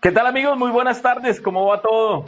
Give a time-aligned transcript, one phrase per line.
[0.00, 0.56] ¿Qué tal amigos?
[0.56, 2.24] Muy buenas tardes, ¿cómo va todo?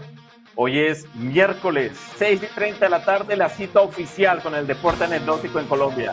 [0.56, 5.04] Hoy es miércoles, 6 y 30 de la tarde, la cita oficial con el deporte
[5.04, 6.12] anecdótico en Colombia.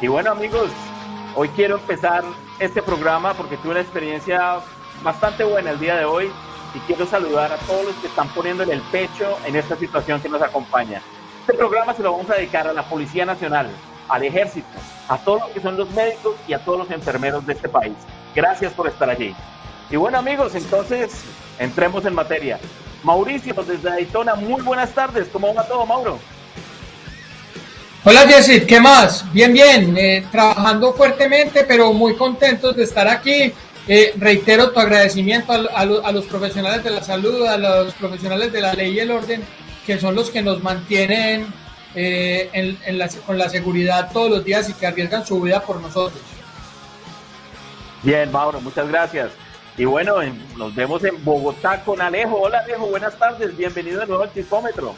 [0.00, 0.72] Y bueno amigos,
[1.36, 2.24] hoy quiero empezar
[2.58, 4.56] este programa porque tuve una experiencia
[5.04, 6.32] bastante buena el día de hoy
[6.74, 10.20] y quiero saludar a todos los que están poniendo en el pecho en esta situación
[10.20, 11.00] que nos acompaña.
[11.42, 13.70] Este programa se lo vamos a dedicar a la Policía Nacional,
[14.08, 14.66] al Ejército,
[15.08, 17.94] a todos los que son los médicos y a todos los enfermeros de este país.
[18.34, 19.32] Gracias por estar allí.
[19.90, 21.22] Y bueno amigos, entonces
[21.58, 22.58] entremos en materia.
[23.02, 25.28] Mauricio desde Daytona, muy buenas tardes.
[25.32, 26.18] ¿Cómo va todo, Mauro?
[28.04, 29.30] Hola Jessit, ¿qué más?
[29.32, 33.52] Bien, bien, eh, trabajando fuertemente, pero muy contentos de estar aquí.
[33.86, 38.74] Eh, reitero tu agradecimiento a, los profesionales de la salud, a los profesionales de la
[38.74, 39.42] ley y el orden,
[39.86, 41.46] que son los que nos mantienen
[41.94, 42.76] eh,
[43.26, 46.20] con la seguridad todos los días y que arriesgan su vida por nosotros.
[48.02, 49.30] Bien, Mauro, muchas gracias.
[49.78, 50.16] Y bueno,
[50.56, 52.40] nos vemos en Bogotá con Alejo.
[52.40, 54.92] Hola Alejo, buenas tardes, bienvenido de nuevo al Psicómetro.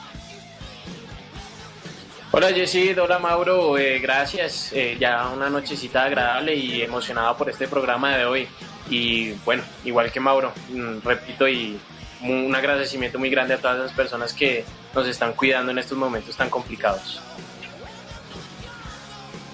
[2.30, 4.72] Hola Jessy, hola Mauro, eh, gracias.
[4.72, 8.48] Eh, ya una nochecita agradable y emocionado por este programa de hoy.
[8.88, 11.78] Y bueno, igual que Mauro, mm, repito, y
[12.22, 16.34] un agradecimiento muy grande a todas las personas que nos están cuidando en estos momentos
[16.36, 17.20] tan complicados.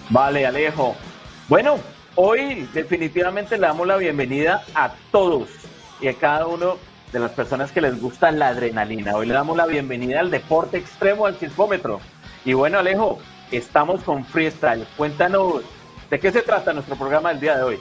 [0.08, 0.94] Vale, Alejo.
[1.48, 1.80] Bueno,
[2.18, 5.50] Hoy definitivamente le damos la bienvenida a todos
[6.00, 6.78] y a cada uno
[7.12, 9.14] de las personas que les gusta la adrenalina.
[9.14, 12.00] Hoy le damos la bienvenida al deporte extremo, al circómetro.
[12.46, 13.18] Y bueno, Alejo,
[13.50, 14.86] estamos con freestyle.
[14.96, 15.62] Cuéntanos
[16.08, 17.78] de qué se trata nuestro programa del día de hoy.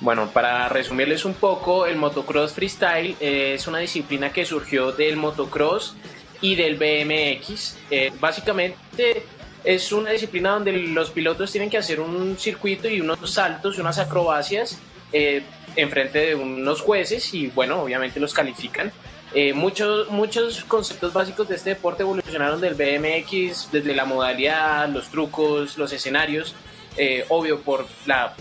[0.00, 5.96] Bueno, para resumirles un poco, el motocross freestyle es una disciplina que surgió del motocross
[6.40, 7.78] y del BMX.
[7.90, 9.26] Eh, básicamente
[9.66, 13.80] es una disciplina donde los pilotos tienen que hacer un circuito y unos saltos y
[13.80, 14.78] unas acrobacias
[15.12, 15.42] eh,
[15.74, 18.92] enfrente de unos jueces y bueno, obviamente los califican.
[19.34, 25.08] Eh, muchos, muchos conceptos básicos de este deporte evolucionaron del BMX, desde la modalidad, los
[25.08, 26.54] trucos, los escenarios,
[26.96, 28.34] eh, obvio por la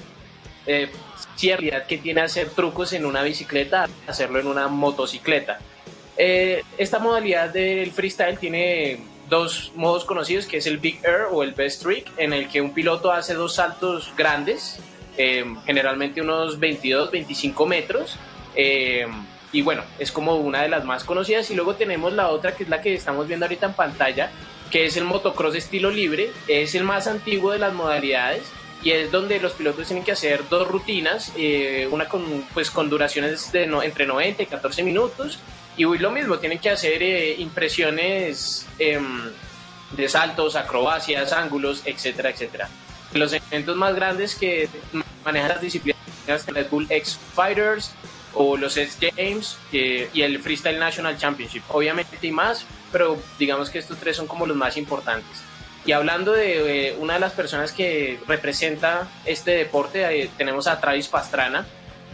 [0.67, 0.91] eh,
[1.87, 5.59] que tiene hacer trucos en una bicicleta, hacerlo en una motocicleta.
[6.15, 11.53] esta modalidad del freestyle tiene dos modos conocidos, que es el Big Air o el
[11.53, 14.79] Best Trick, en el que un piloto hace dos saltos grandes,
[15.17, 18.17] eh, generalmente unos 22, 25 metros.
[18.55, 19.07] Eh,
[19.51, 21.49] y bueno, es como una de las más conocidas.
[21.49, 24.31] Y luego tenemos la otra, que es la que estamos viendo ahorita en pantalla,
[24.69, 26.31] que es el motocross estilo libre.
[26.47, 28.43] Es el más antiguo de las modalidades
[28.83, 32.89] y es donde los pilotos tienen que hacer dos rutinas, eh, una con, pues, con
[32.89, 35.39] duraciones de entre 90 y 14 minutos
[35.77, 39.31] y lo mismo, tienen que hacer eh, impresiones em,
[39.91, 42.69] de saltos, acrobacias, ángulos, etcétera, etcétera.
[43.13, 44.69] Los eventos más grandes que
[45.23, 45.97] manejan las disciplinas
[46.47, 47.91] Red Bull X Fighters
[48.33, 51.63] o los X Games y el Freestyle National Championship.
[51.69, 55.43] Obviamente hay más, pero digamos que estos tres son como los más importantes.
[55.85, 60.81] Y hablando de eh, una de las personas que representa este deporte, eh, tenemos a
[60.81, 61.65] Travis Pastrana,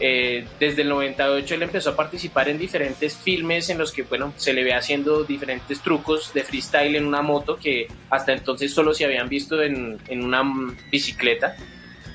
[0.01, 4.33] eh, desde el 98 él empezó a participar en diferentes filmes en los que bueno,
[4.35, 8.95] se le ve haciendo diferentes trucos de freestyle en una moto que hasta entonces solo
[8.95, 10.41] se habían visto en, en una
[10.91, 11.55] bicicleta.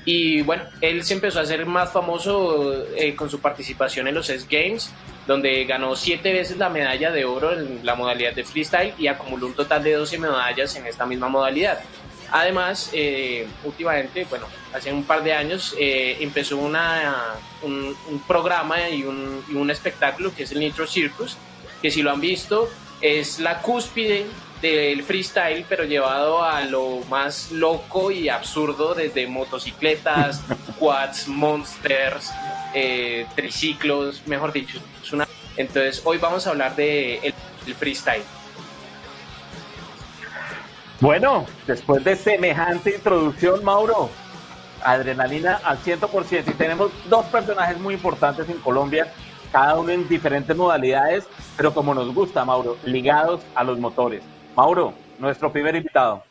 [0.03, 4.29] Y bueno, él se empezó a hacer más famoso eh, con su participación en los
[4.29, 4.89] S Games,
[5.27, 9.47] donde ganó siete veces la medalla de oro en la modalidad de freestyle y acumuló
[9.47, 11.79] un total de 12 medallas en esta misma modalidad.
[12.31, 17.95] Además, eh, últimamente, bueno, hace un par de años eh, empezó una, un,
[18.27, 21.37] programa y un, y un, espectáculo que es el Nitro Circus,
[21.81, 24.25] que si lo han visto es la cúspide
[24.61, 30.41] del freestyle, pero llevado a lo más loco y absurdo, desde motocicletas,
[30.79, 32.31] quads, monsters,
[32.73, 34.79] eh, triciclos, mejor dicho.
[35.03, 35.27] Es una...
[35.55, 37.33] Entonces, hoy vamos a hablar de
[37.65, 38.23] el freestyle.
[40.99, 44.09] Bueno, después de semejante introducción, Mauro,
[44.83, 49.13] adrenalina al 100% y tenemos dos personajes muy importantes en Colombia,
[49.51, 51.25] cada uno en diferentes modalidades,
[51.55, 54.23] pero como nos gusta, Mauro, ligados a los motores.
[54.55, 56.23] Mauro, nuestro primer invitado.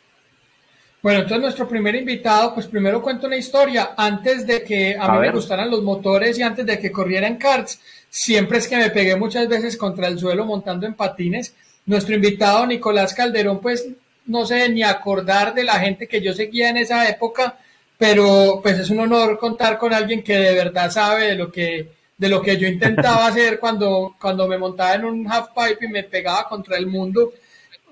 [1.01, 3.91] Bueno, entonces nuestro primer invitado, pues primero cuento una historia.
[3.97, 7.37] Antes de que a, mí me gustaran los motores y antes de que corriera en
[7.37, 11.55] karts, siempre es que me pegué muchas veces contra el suelo montando en patines.
[11.85, 13.87] Nuestro invitado Nicolás Calderón, pues
[14.27, 17.59] no sé ni acordar de la gente que yo seguía en esa época,
[17.99, 21.89] pero pues es un honor contar con alguien que de verdad sabe de lo que,
[22.17, 25.89] de lo que yo intentaba hacer cuando, cuando me montaba en un half pipe y
[25.89, 27.33] me pegaba contra el mundo.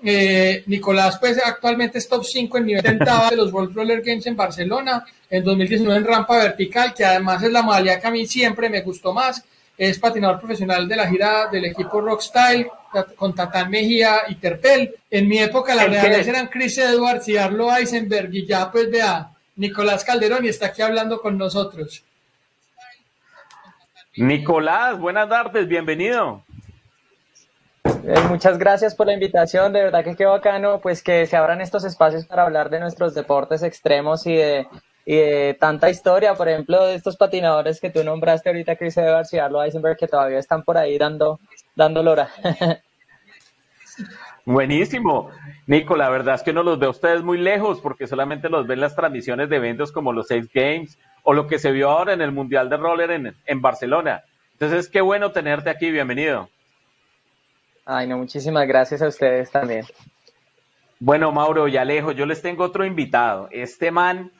[0.03, 4.27] Eh, Nicolás, pues actualmente es top 5 en nivel intentaba de los World Roller Games
[4.27, 8.27] en Barcelona, en 2019 en rampa vertical, que además es la modalidad que a mí
[8.27, 9.43] siempre me gustó más
[9.77, 12.67] es patinador profesional de la gira del equipo Rockstyle
[13.15, 14.95] con Tatán Mejía y Terpel.
[15.09, 19.31] En mi época las reales eran Chris Edwards y Arlo Eisenberg y ya pues vea,
[19.55, 22.03] Nicolás Calderón y está aquí hablando con nosotros.
[24.17, 26.43] Nicolás, buenas tardes, bienvenido.
[28.07, 31.59] Eh, muchas gracias por la invitación, de verdad que qué bacano, pues que se abran
[31.59, 36.95] estos espacios para hablar de nuestros deportes extremos y de, tanta historia, por ejemplo, de
[36.95, 40.77] estos patinadores que tú nombraste ahorita, Chris Evans y Arlo Eisenberg, que todavía están por
[40.77, 41.39] ahí dando,
[41.75, 42.29] dando lora.
[44.45, 45.31] Buenísimo.
[45.65, 48.79] Nico, la verdad es que no los veo ustedes muy lejos porque solamente los ven
[48.79, 52.21] las transmisiones de eventos como los Seis Games o lo que se vio ahora en
[52.21, 54.23] el Mundial de Roller en, en Barcelona.
[54.53, 55.91] Entonces, qué bueno tenerte aquí.
[55.91, 56.49] Bienvenido.
[57.85, 59.85] Ay, no, muchísimas gracias a ustedes también.
[60.99, 63.47] Bueno, Mauro y Alejo, yo les tengo otro invitado.
[63.51, 64.31] Este man,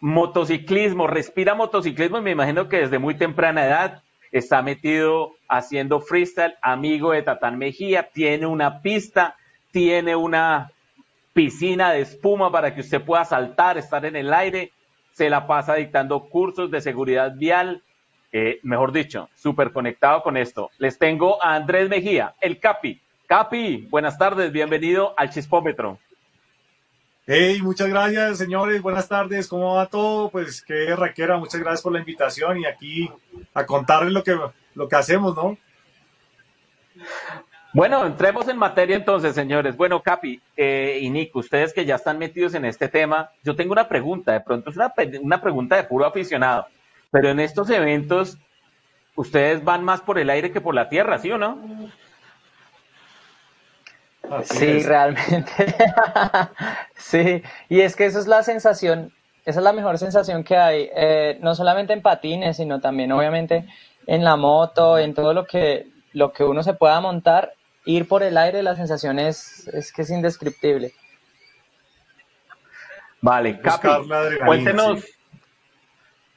[0.00, 4.02] motociclismo, respira motociclismo y me imagino que desde muy temprana edad
[4.32, 9.36] está metido haciendo freestyle, amigo de Tatán Mejía, tiene una pista,
[9.70, 10.72] tiene una
[11.34, 14.72] piscina de espuma para que usted pueda saltar, estar en el aire,
[15.12, 17.82] se la pasa dictando cursos de seguridad vial,
[18.32, 20.70] eh, mejor dicho, súper conectado con esto.
[20.78, 23.00] Les tengo a Andrés Mejía, el Capi.
[23.26, 25.98] Capi, buenas tardes, bienvenido al Chispómetro.
[27.24, 28.82] Hey, muchas gracias, señores.
[28.82, 29.46] Buenas tardes.
[29.46, 30.28] ¿Cómo va todo?
[30.28, 31.36] Pues qué raquera.
[31.36, 33.08] Muchas gracias por la invitación y aquí
[33.54, 34.36] a contarles lo que,
[34.74, 35.56] lo que hacemos, ¿no?
[37.72, 39.76] Bueno, entremos en materia entonces, señores.
[39.76, 43.70] Bueno, Capi eh, y Nico, ustedes que ya están metidos en este tema, yo tengo
[43.70, 44.32] una pregunta.
[44.32, 46.66] De pronto es una, una pregunta de puro aficionado.
[47.12, 48.36] Pero en estos eventos,
[49.14, 51.88] ustedes van más por el aire que por la tierra, ¿sí o no?
[54.44, 55.74] Sí, realmente.
[56.96, 59.12] sí, y es que esa es la sensación,
[59.44, 63.66] esa es la mejor sensación que hay, eh, no solamente en patines, sino también obviamente
[64.06, 67.54] en la moto, en todo lo que, lo que uno se pueda montar,
[67.84, 70.92] ir por el aire, la sensación es, es que es indescriptible.
[73.20, 73.88] Vale, Capi,
[74.44, 75.04] cuéntenos,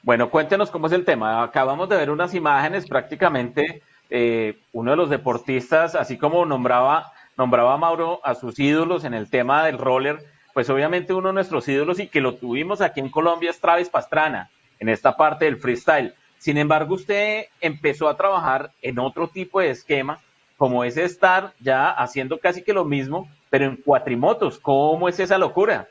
[0.02, 1.42] bueno, cuéntenos cómo es el tema.
[1.42, 7.76] Acabamos de ver unas imágenes, prácticamente eh, uno de los deportistas, así como nombraba, nombraba
[7.76, 10.18] Mauro a sus ídolos en el tema del roller,
[10.54, 13.88] pues obviamente uno de nuestros ídolos y que lo tuvimos aquí en Colombia es Travis
[13.88, 16.14] Pastrana, en esta parte del freestyle.
[16.38, 20.20] Sin embargo, usted empezó a trabajar en otro tipo de esquema,
[20.56, 24.58] como es estar ya haciendo casi que lo mismo, pero en cuatrimotos.
[24.58, 25.88] ¿Cómo es esa locura?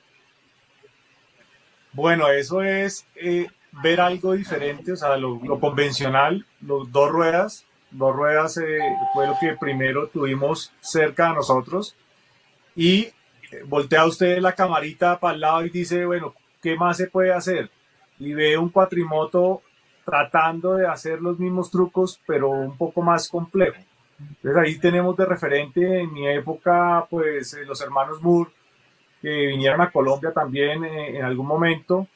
[1.94, 3.48] Bueno, eso es eh,
[3.84, 8.80] ver algo diferente, o sea, lo, convencional, los dos ruedas, dos ruedas eh,
[9.14, 11.96] fue lo que primero tuvimos cerca de nosotros
[12.76, 13.14] y eh,
[13.66, 17.70] voltea usted la camarita para el lado y dice, bueno, ¿qué más se puede hacer?
[18.20, 19.62] Y ve un cuatrimoto
[20.04, 23.78] tratando de hacer los mismos trucos, pero un poco más complejo.
[24.20, 28.52] Entonces ahí tenemos de referente en mi época, pues eh, los hermanos Moore,
[29.22, 32.08] que vinieron a Colombia también en algún momento,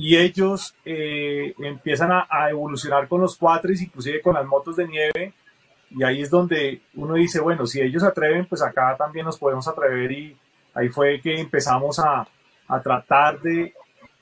[0.00, 5.34] y ellos eh, empiezan a, evolucionar con los cuatris, inclusive con las motos de nieve,
[5.90, 9.66] y ahí es donde uno dice, bueno, si ellos atreven, pues acá también nos podemos
[9.66, 10.36] atrever y
[10.72, 12.28] ahí fue que empezamos a,
[12.68, 13.74] a tratar de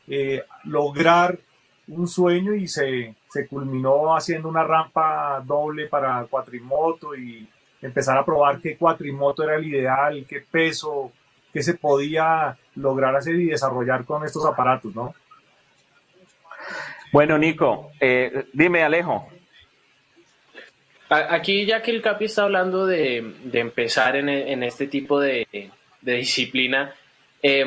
[0.09, 1.39] eh, lograr
[1.89, 7.47] un sueño y se, se culminó haciendo una rampa doble para cuatrimoto y
[7.83, 11.13] empezar a probar qué cuatrimoto era el ideal, qué peso,
[11.53, 15.15] qué se podía lograr hacer y desarrollar con estos aparatos, ¿no?
[17.13, 19.29] Bueno, Nico, eh, dime, Alejo.
[21.09, 25.47] Aquí, ya que el Capi está hablando de, empezar en, este tipo de,
[26.01, 26.95] disciplina,
[27.41, 27.65] eh,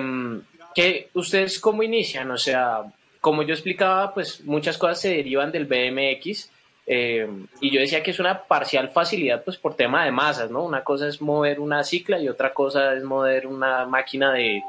[0.75, 2.29] ¿qué, ¿ustedes cómo inician?
[2.31, 2.83] O sea,
[3.21, 6.51] como yo explicaba, pues muchas cosas se derivan del BMX.
[6.85, 10.63] Em, y yo decía que es una parcial facilidad, pues por tema de masas, ¿no?
[10.63, 14.63] Una cosa es mover una cicla y otra cosa es mover una máquina de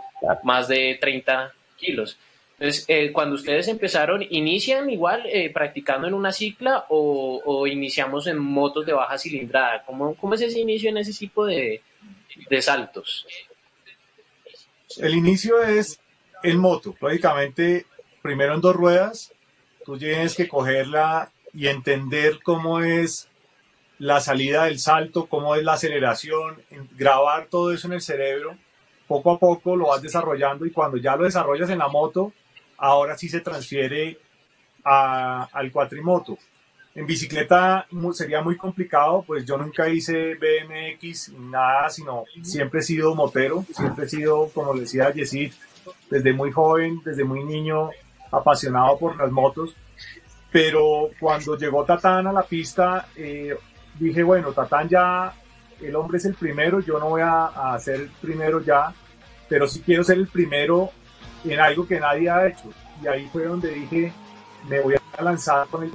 [0.45, 2.19] más de 30 kilos.
[2.61, 8.38] Entonces, eh, cuando ustedes empezaron, ¿inician igual eh, practicando en una cicla o, iniciamos en
[8.38, 9.83] motos de baja cilindrada?
[9.87, 11.81] ¿Cómo, ¿Cómo, es ese inicio en ese tipo de,
[12.61, 13.26] saltos?
[14.99, 15.99] El inicio es
[16.43, 17.87] en moto, lógicamente,
[18.21, 19.33] primero en dos ruedas,
[19.87, 23.26] tú tienes que cogerla y entender cómo es
[23.99, 26.62] la salida del salto, cómo es la aceleración,
[26.95, 28.59] grabar todo eso en el cerebro.
[29.09, 32.35] Poco a poco lo vas desarrollando y cuando ya lo desarrollas en la moto,
[32.81, 34.19] ahora sí se transfiere
[34.83, 36.39] al cuatrimoto.
[36.95, 43.15] En bicicleta sería muy complicado, pues yo nunca hice BMX, nada, sino siempre he sido
[43.15, 45.53] motero, siempre he sido, como decía Yesid,
[46.11, 47.91] desde muy joven, desde muy niño,
[48.33, 49.77] apasionado por las motos.
[50.51, 53.57] pero cuando llegó Tatán a la pista, eh,
[54.01, 55.33] dije, bueno, Tatán ya,
[55.81, 58.93] el hombre es el primero, yo no voy a, ser el primero ya,
[59.49, 60.91] pero sí quiero ser el primero
[61.45, 62.71] en algo que nadie ha hecho.
[63.03, 64.13] Y ahí fue donde dije,
[64.69, 65.93] me voy a lanzar con él.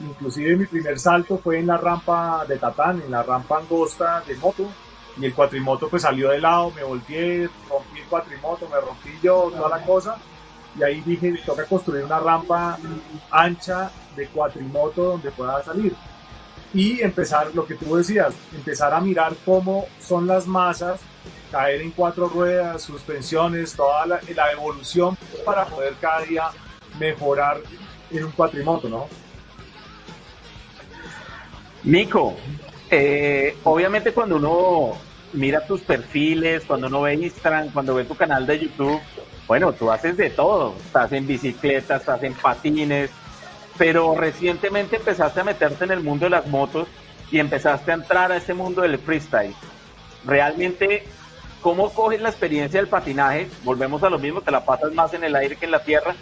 [0.00, 4.36] Inclusive mi primer salto fue en la rampa de Tatán, en la rampa angosta de
[4.36, 4.68] moto,
[5.16, 9.50] y el cuatrimoto pues salió de lado, me volteé, rompí el cuatrimoto, me rompí yo,
[9.50, 10.16] toda la cosa,
[10.78, 12.78] y ahí dije, toca construir una rampa
[13.30, 15.94] ancha de cuatrimoto donde pueda salir.
[16.72, 21.00] Y empezar, lo que tú decías, empezar a mirar cómo son las masas,
[21.50, 24.20] caer en cuatro ruedas, suspensiones, toda la,
[24.52, 26.44] evolución para poder cada día
[26.98, 27.58] mejorar
[28.10, 29.06] en un cuatrimoto, ¿no?
[31.84, 32.36] Nico,
[32.90, 34.98] eh, obviamente cuando uno
[35.32, 39.00] mira tus perfiles, cuando uno ve Instagram, cuando ve tu canal de YouTube,
[39.46, 43.10] bueno, tú haces de todo, estás en bicicleta, estás en patines,
[43.78, 46.88] pero recientemente empezaste a meterte en el mundo de las motos
[47.30, 49.54] y empezaste a entrar a ese mundo del freestyle.
[50.24, 51.06] Realmente,
[51.60, 53.48] ¿cómo coges la experiencia del patinaje?
[53.64, 56.14] Volvemos a lo mismo, te la pasas más en el aire que en la tierra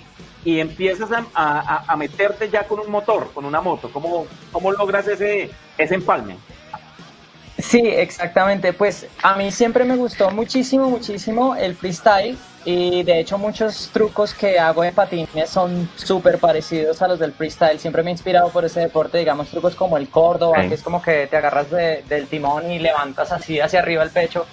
[0.45, 3.91] y empiezas a, meterte ya con un motor, con una moto.
[3.93, 6.37] ¿Cómo, cómo logras ese, ese empalme?
[7.59, 8.73] Sí, exactamente.
[8.73, 14.35] Pues a mí siempre me gustó muchísimo, muchísimo el freestyle y de hecho muchos trucos
[14.35, 17.79] que hago en patines son súper parecidos a los del freestyle.
[17.79, 21.01] Siempre me he inspirado por ese deporte, digamos trucos como el Córdoba, que es como
[21.01, 24.47] que te agarras del timón y levantas así hacia arriba el pecho.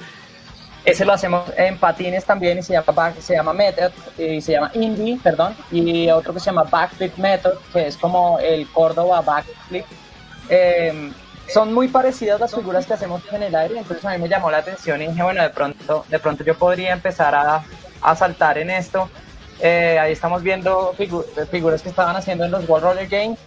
[0.86, 4.70] Ese lo hacemos en patines también y se llama, se llama Method y se llama
[4.74, 9.86] Indie, perdón, y otro que se llama Backflip Method, que es como el Córdoba Backflip.
[10.50, 11.12] Eh,
[11.48, 14.52] son muy parecidas las figuras que hacemos en el aire, entonces a mí me llamó
[14.52, 17.64] la atención y dije, bueno, de pronto, de pronto yo podría empezar a,
[18.02, 19.10] a saltar en esto.
[19.62, 20.94] Eh, ahí estamos viendo
[21.50, 23.40] figuras que estaban haciendo en los World Roller Games,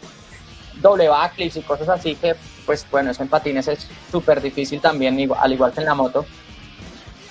[0.81, 5.31] doble backflips y cosas así que, pues bueno, eso en patines es súper difícil también,
[5.39, 6.25] al igual que en la moto.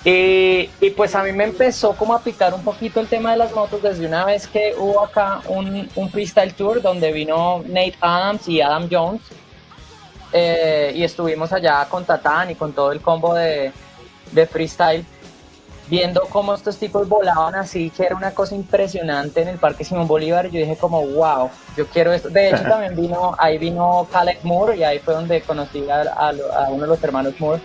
[0.08, 3.38] Y, y, pues a mí me empezó como a picar un poquito el tema de
[3.38, 7.96] las motos desde una vez que hubo acá un, un freestyle tour donde vino Nate
[8.00, 9.20] Adams y Adam Jones
[10.32, 13.72] eh, y estuvimos allá con Tatán y con todo el combo de,
[14.30, 15.04] de freestyle
[15.88, 20.06] viendo cómo estos tipos volaban así, que era una cosa impresionante en el Parque Simón
[20.06, 22.28] Bolívar, y yo dije como, wow, yo quiero esto.
[22.28, 26.70] De hecho, también vino, ahí vino Caleb Moore, y ahí fue donde conocí a, a,
[26.70, 27.60] uno de los hermanos Moore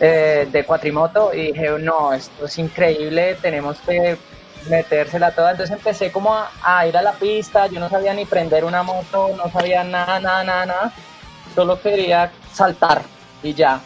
[0.00, 4.16] eh, de Cuatrimoto, y dije, no, esto es increíble, tenemos que
[4.68, 5.52] metérsela toda.
[5.52, 8.82] Entonces empecé como a, a ir a la pista, yo no sabía ni prender una
[8.82, 10.92] moto, no sabía nada, nada, nada, nada
[11.58, 13.02] solo quería saltar
[13.42, 13.80] y ya.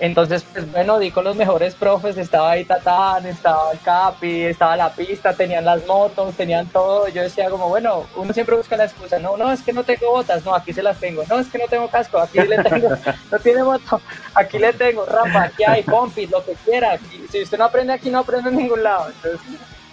[0.00, 4.74] Entonces, pues bueno, di con los mejores profes, estaba ahí Tatán, estaba el Capi, estaba
[4.74, 7.08] la pista, tenían las motos, tenían todo.
[7.08, 10.10] Yo decía como, bueno, uno siempre busca la excusa, no, no, es que no tengo
[10.10, 12.88] botas, no, aquí se las tengo, no, es que no tengo casco, aquí le tengo,
[13.30, 14.00] no tiene moto,
[14.34, 16.98] aquí le tengo, rampa, aquí hay, compis, lo que quiera.
[17.30, 19.10] si usted no aprende aquí, no aprende en ningún lado.
[19.10, 19.40] Entonces,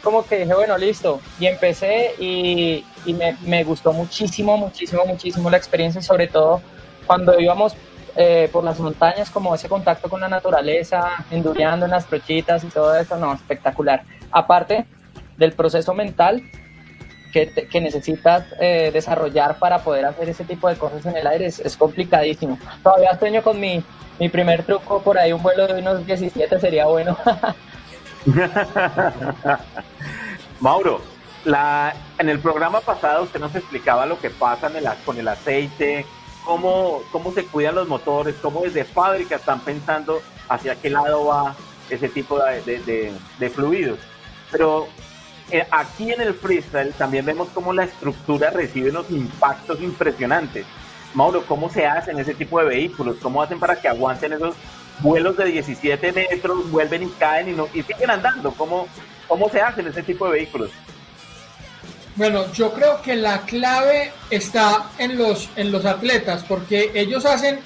[0.01, 1.19] como que dije, bueno, listo.
[1.37, 6.61] Y empecé y, me, me gustó muchísimo, muchísimo, muchísimo la experiencia sobre todo
[7.05, 7.75] cuando íbamos
[8.19, 12.67] eh, por las montañas, como ese contacto con la naturaleza, endureando en las trochitas y
[12.67, 14.03] todo eso, no, espectacular.
[14.31, 14.87] Aparte
[15.37, 16.41] del proceso mental
[17.31, 21.45] que, que necesitas eh, desarrollar para poder hacer ese tipo de cosas en el aire,
[21.45, 22.57] es, complicadísimo.
[22.81, 23.83] Todavía sueño con mi,
[24.19, 27.15] mi primer truco por ahí, un vuelo de unos 17 sería bueno.
[30.59, 31.01] Mauro,
[31.45, 35.27] la, en el programa pasado usted nos explicaba lo que pasa en el, con el
[35.27, 36.03] aceite,
[36.47, 41.55] cómo, cómo se cuidan los motores, cómo desde fábrica están pensando hacia qué lado va
[41.89, 43.99] ese tipo de, de, fluidos.
[44.49, 44.87] Pero
[45.51, 50.65] eh, aquí en el freestyle también vemos cómo la estructura recibe unos impactos impresionantes.
[51.13, 53.17] Mauro, ¿cómo se hacen ese tipo de vehículos?
[53.21, 54.55] ¿Cómo hacen para que aguanten esos
[54.99, 58.51] vuelos de 17 metros, vuelven y caen y, no, y siguen andando?
[58.53, 58.87] ¿Cómo,
[59.27, 60.71] ¿Cómo se hacen ese tipo de vehículos?
[62.17, 67.59] Bueno, yo creo que la clave está en los, en los atletas, porque ellos hacen,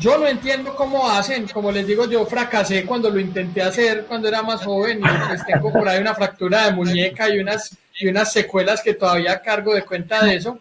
[0.00, 4.26] yo no entiendo cómo hacen, como les digo, yo fracasé cuando lo intenté hacer cuando
[4.26, 8.08] era más joven y pues tengo por ahí una fractura de muñeca y unas, y
[8.08, 10.58] unas secuelas que todavía cargo de cuenta de eso,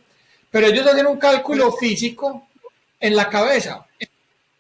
[0.51, 2.47] pero ellos hacen un cálculo físico
[2.99, 3.87] en la cabeza.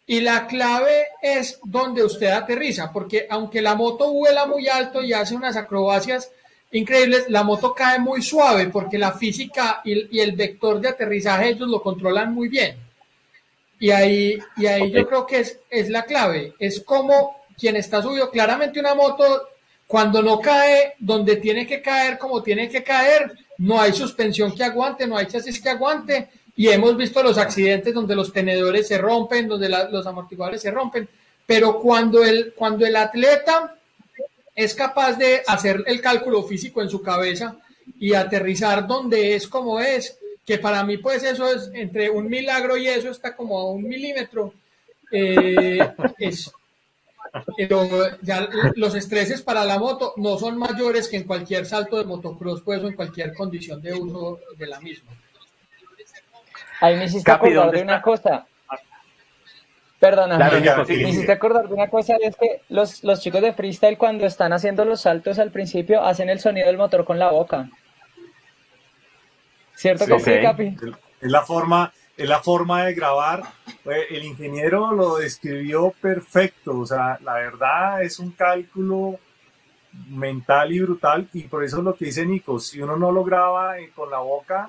[0.07, 5.13] Y la clave es donde usted aterriza, porque aunque la moto vuela muy alto y
[5.13, 6.31] hace unas acrobacias,
[6.71, 11.67] increíbles, la moto cae muy suave porque la física y, el vector de aterrizaje ellos
[11.67, 12.75] lo controlan muy bien.
[13.79, 18.01] Y ahí, y ahí yo creo que es, es la clave, es como quien está
[18.01, 19.47] subido, claramente una moto
[19.87, 24.63] cuando no cae donde tiene que caer como tiene que caer, no hay suspensión que
[24.63, 26.29] aguante, no hay chasis que aguante.
[26.55, 31.07] Y hemos visto los accidentes donde los tenedores se rompen, donde los amortiguadores se rompen,
[31.45, 33.75] pero cuando el, cuando el atleta
[34.63, 37.57] es capaz de hacer el cálculo físico en su cabeza
[37.99, 42.77] y aterrizar donde es como es, que para mí pues eso es entre un milagro
[42.77, 44.53] y eso está como a un milímetro,
[45.11, 45.79] eh,
[46.17, 46.51] es,
[48.21, 52.61] ya los estreses para la moto no son mayores que en cualquier salto de motocross
[52.61, 55.11] pues o en cualquier condición de uso de la misma.
[56.81, 58.47] Ahí me hiciste acordar de una cosa.
[60.01, 60.49] Perdona,
[60.87, 64.51] me hiciste acordar de una cosa, es que los, los chicos de freestyle cuando están
[64.51, 67.69] haciendo los saltos al principio hacen el sonido del motor con la boca.
[69.75, 70.75] ¿Cierto que sí, Capi?
[71.21, 73.43] Es la forma, es la forma de grabar.
[73.85, 79.19] Eh, el ingeniero lo describió perfecto, o sea, la verdad es un cálculo
[80.09, 81.29] mental y brutal.
[81.31, 84.09] Y por eso es lo que dice Nico, si uno no lo graba eh, con
[84.09, 84.67] la boca,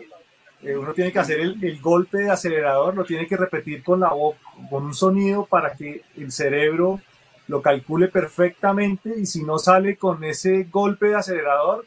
[0.62, 4.10] eh, uno tiene que hacer el, golpe de acelerador, lo tiene que repetir con la
[4.10, 4.36] voz,
[4.70, 7.00] con un sonido para que el cerebro
[7.48, 11.84] lo calcule perfectamente y si no sale con ese golpe de acelerador,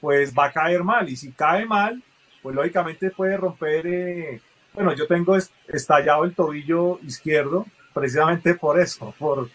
[0.00, 2.02] pues va a caer mal y si cae mal,
[2.42, 4.40] pues lógicamente puede romper, eh,
[4.72, 5.36] bueno, yo tengo
[5.68, 9.50] estallado el tobillo izquierdo precisamente por eso, por,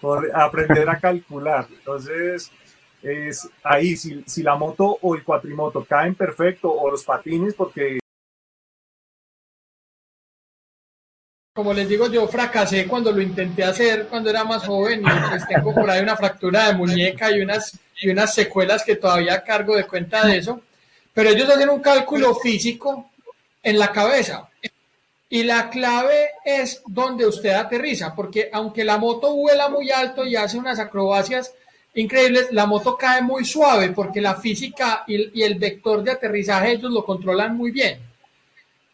[0.00, 1.66] por aprender a calcular.
[1.70, 2.50] Entonces,
[3.02, 8.01] es ahí, si, si, la moto o el cuatrimoto caen perfecto o los patines, porque
[11.52, 15.46] como les digo, yo fracasé cuando lo intenté hacer cuando era más joven y pues
[15.46, 19.76] tengo por ahí una fractura de muñeca y unas, y unas secuelas que todavía cargo
[19.76, 20.62] de cuenta de eso.
[21.12, 23.10] Pero ellos hacen un cálculo físico
[23.62, 24.48] en la cabeza.
[25.28, 30.36] Y la clave es donde usted aterriza, porque aunque la moto vuela muy alto y
[30.36, 31.52] hace unas acrobacias
[31.94, 36.72] increíbles, la moto cae muy suave porque la física y, y el vector de aterrizaje
[36.72, 38.11] ellos lo controlan muy bien.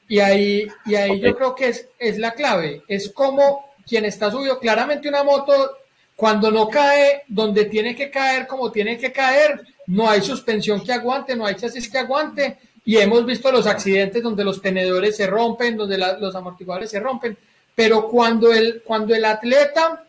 [0.09, 2.83] Y ahí, y ahí yo creo que es, es la clave.
[2.89, 5.77] Es como quien está subido, claramente una moto,
[6.17, 10.93] cuando no cae donde tiene que caer, como tiene que caer, no hay suspensión que
[10.93, 12.59] aguante, no hay chasis que aguante.
[12.85, 17.37] Y hemos visto los accidentes donde los tenedores se rompen, donde los amortiguadores se rompen.
[17.75, 20.05] Pero cuando el, cuando el atleta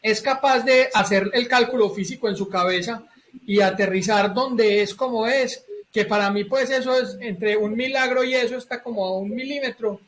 [0.00, 3.02] es capaz de hacer el cálculo físico en su cabeza
[3.44, 5.65] y aterrizar donde es como es,
[5.96, 9.30] que para mí pues eso es entre un milagro y eso está como a un
[9.30, 9.98] milímetro.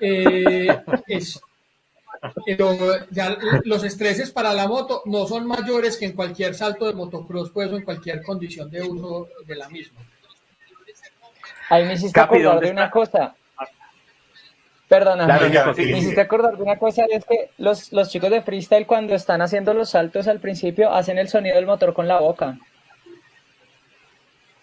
[0.00, 0.66] Eh,
[1.06, 1.40] es,
[2.44, 2.76] pero
[3.10, 7.52] ya los estreses para la moto no son mayores que en cualquier salto de motocross
[7.52, 10.00] pues o en cualquier condición de uso de la misma.
[11.70, 13.36] Ahí me hiciste acordar de una cosa.
[14.88, 15.38] Perdona,
[15.76, 19.40] me hiciste acordar de una cosa, es que los, los chicos de freestyle cuando están
[19.40, 22.58] haciendo los saltos al principio hacen el sonido del motor con la boca.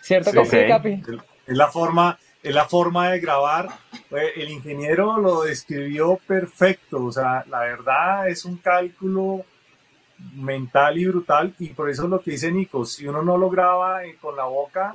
[0.06, 1.02] ¿Cierto que sí, Capi?
[1.48, 3.70] Es la forma, es la forma de grabar.
[4.12, 7.06] Eh, el ingeniero lo describió perfecto.
[7.06, 9.44] O sea, la verdad es un cálculo
[10.36, 11.56] mental y brutal.
[11.58, 12.86] Y por eso es lo que dice Nico.
[12.86, 14.94] Si uno no lo graba eh, con la boca,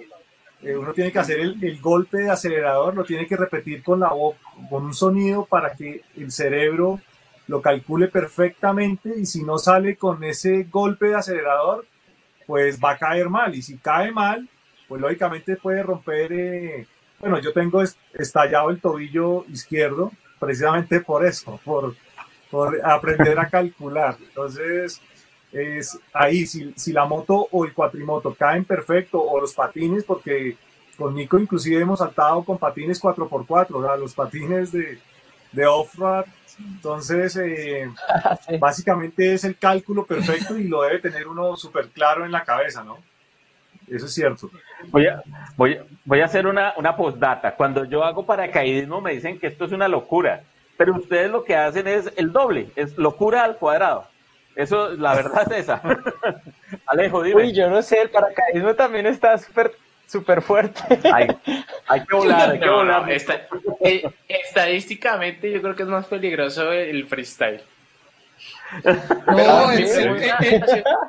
[0.63, 4.11] eh, uno tiene que hacer el, golpe de acelerador, lo tiene que repetir con la
[4.11, 7.01] boca, con un sonido para que el cerebro
[7.49, 9.13] lo calcule perfectamente.
[9.19, 11.85] Y si no sale con ese golpe de acelerador,
[12.47, 13.57] pues va a caer mal.
[13.57, 14.49] Y si cae mal,
[14.91, 16.87] pues lógicamente puede romper, eh,
[17.21, 17.81] bueno, yo tengo
[18.13, 21.95] estallado el tobillo izquierdo precisamente por eso, por,
[22.51, 24.17] por aprender a calcular.
[24.21, 25.01] Entonces,
[25.53, 30.57] es ahí, si, si, la moto o el cuatrimoto caen perfecto, o los patines, porque
[30.99, 34.99] con Nico inclusive hemos saltado con patines 4x4, o sea, los patines de,
[35.53, 36.25] de off-road.
[36.59, 37.89] Entonces, eh,
[38.59, 42.83] básicamente es el cálculo perfecto y lo debe tener uno súper claro en la cabeza,
[42.83, 42.99] ¿no?
[43.91, 44.51] Eso es cierto.
[44.89, 45.23] Voy a,
[45.57, 47.57] voy, voy a hacer una, una postdata.
[47.57, 50.43] Cuando yo hago paracaidismo me dicen que esto es una locura,
[50.77, 54.07] pero ustedes lo que hacen es el doble, es locura al cuadrado.
[54.55, 55.83] Eso, la verdad es esa.
[56.87, 57.43] Alejo, dime.
[57.43, 59.73] Uy, yo no sé, el paracaidismo también está súper
[60.07, 60.81] súper fuerte.
[61.13, 61.29] Hay,
[62.05, 63.11] que volar, hay que volar.
[63.81, 67.63] Eh, estadísticamente yo creo que es más peligroso el freestyle.
[69.27, 71.05] No, en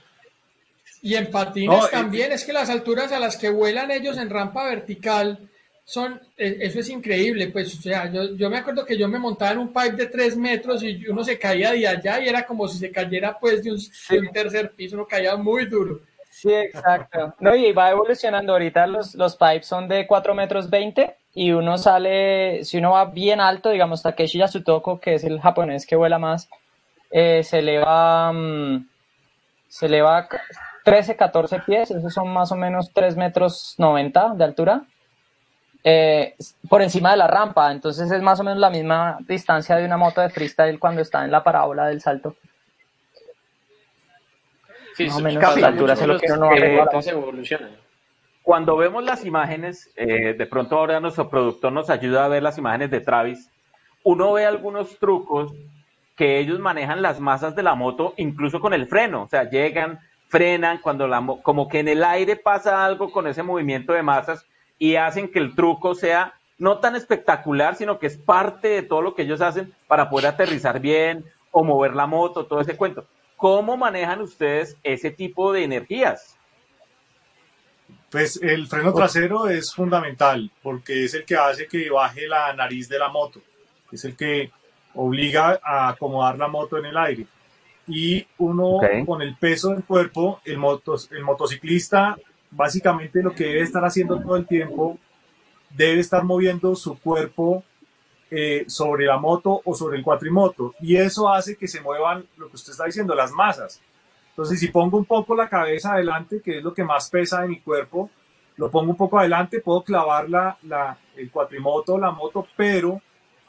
[1.02, 4.66] Y en patines también, es que las alturas a las que vuelan ellos en rampa
[4.66, 5.50] vertical
[5.84, 9.20] son, e, eso es increíble, pues, o sea, yo, yo me acuerdo que yo me
[9.20, 12.46] montaba en un pipe de tres metros y uno se caía de allá y era
[12.46, 13.80] como si se cayera pues de un,
[14.10, 16.02] de un tercer piso, uno caía muy duro.
[16.42, 17.36] Sí, exacto.
[17.40, 18.54] No, y va evolucionando.
[18.54, 23.06] Ahorita los, los pipes son de 4 metros 20 y uno sale, si uno va
[23.06, 26.50] bien alto, digamos Takeshi Yasutoko, que es el japonés que vuela más,
[27.12, 28.90] eh, se eleva, mm,
[29.68, 30.28] se eleva
[30.84, 34.82] 13, 14 pies, esos son más o menos 3 metros 90 de altura,
[35.84, 36.36] eh,
[36.68, 37.72] por encima de la rampa.
[37.72, 41.24] Entonces es más o menos la misma distancia de una moto de freestyle cuando está
[41.24, 42.36] en la parábola del salto.
[45.04, 45.58] Sí, más o menos.
[45.58, 46.50] la altura lo que no
[48.42, 52.58] Cuando vemos las imágenes, eh, de pronto ahora nuestro productor nos ayuda a ver las
[52.58, 53.50] imágenes de Travis,
[54.04, 55.54] uno ve algunos trucos
[56.16, 60.00] que ellos manejan las masas de la moto incluso con el freno, o sea, llegan,
[60.28, 64.46] frenan, cuando la, como que en el aire pasa algo con ese movimiento de masas
[64.78, 69.02] y hacen que el truco sea no tan espectacular, sino que es parte de todo
[69.02, 73.06] lo que ellos hacen para poder aterrizar bien o mover la moto, todo ese cuento.
[73.42, 76.38] ¿Cómo manejan ustedes ese tipo de energías?
[78.12, 82.88] Pues el freno trasero es fundamental porque es el que hace que baje la nariz
[82.88, 83.42] de la moto.
[83.92, 84.52] Es el que
[84.94, 87.26] obliga a acomodar la moto en el aire.
[87.88, 88.78] Y uno
[89.08, 90.60] con el peso del cuerpo, el,
[91.10, 92.16] el motociclista
[92.52, 95.00] básicamente lo que debe estar haciendo todo el tiempo,
[95.72, 97.64] debe estar moviendo su cuerpo
[98.34, 100.74] eh, sobre la moto o sobre el cuatrimoto.
[100.80, 103.82] Y eso hace que se muevan, lo que usted está diciendo, las masas.
[104.30, 107.50] Entonces, si pongo un poco la cabeza adelante, que es lo que más pesa de
[107.50, 108.10] mi cuerpo,
[108.56, 113.02] lo pongo un poco adelante, puedo clavar la, la, el cuatrimoto, la moto, pero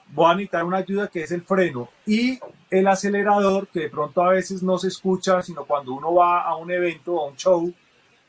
[0.09, 4.23] voy a necesitar una ayuda que es el freno y el acelerador, que de pronto
[4.23, 7.73] a veces no se escucha, sino cuando uno va a un evento a un show,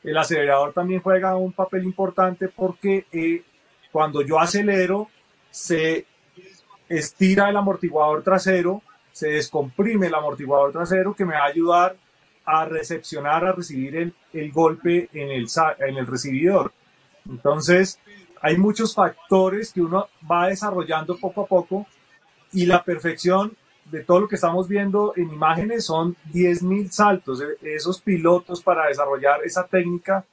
[0.04, 3.42] el acelerador también juega un papel importante porque eh,
[3.90, 5.08] cuando yo acelero,
[5.50, 6.06] se
[6.88, 11.96] estira el amortiguador trasero, se descomprime el amortiguador trasero que me va a ayudar
[12.44, 15.46] a recepcionar, a recibir el, el golpe en el,
[15.78, 16.72] en el recibidor.
[17.28, 17.98] Entonces,
[18.42, 21.86] hay muchos factores que uno va desarrollando poco a poco
[22.52, 27.40] y la perfección de todo lo que estamos viendo en imágenes son 10.000 saltos.
[27.40, 30.24] E, esos pilotos para desarrollar esa técnica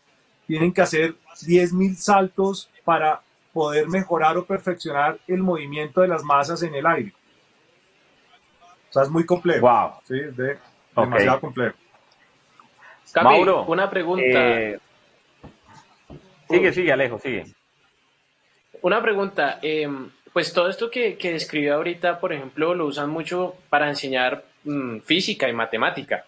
[0.47, 3.21] tienen que hacer 10.000 saltos para
[3.53, 7.13] poder mejorar o perfeccionar el movimiento de las masas en el aire.
[8.89, 9.67] O sea, es muy complejo.
[9.67, 9.91] Wow.
[10.03, 10.35] Sí, es
[10.95, 11.75] demasiado complejo.
[13.23, 14.23] Mauro, una pregunta.
[14.25, 14.79] Eh,
[16.49, 17.45] sigue, sigue, Alejo, sigue.
[18.81, 19.59] Una pregunta.
[19.61, 24.45] Em, pues todo esto que, que describió ahorita, por ejemplo, lo usan mucho para enseñar
[24.63, 26.25] mm, física y matemática.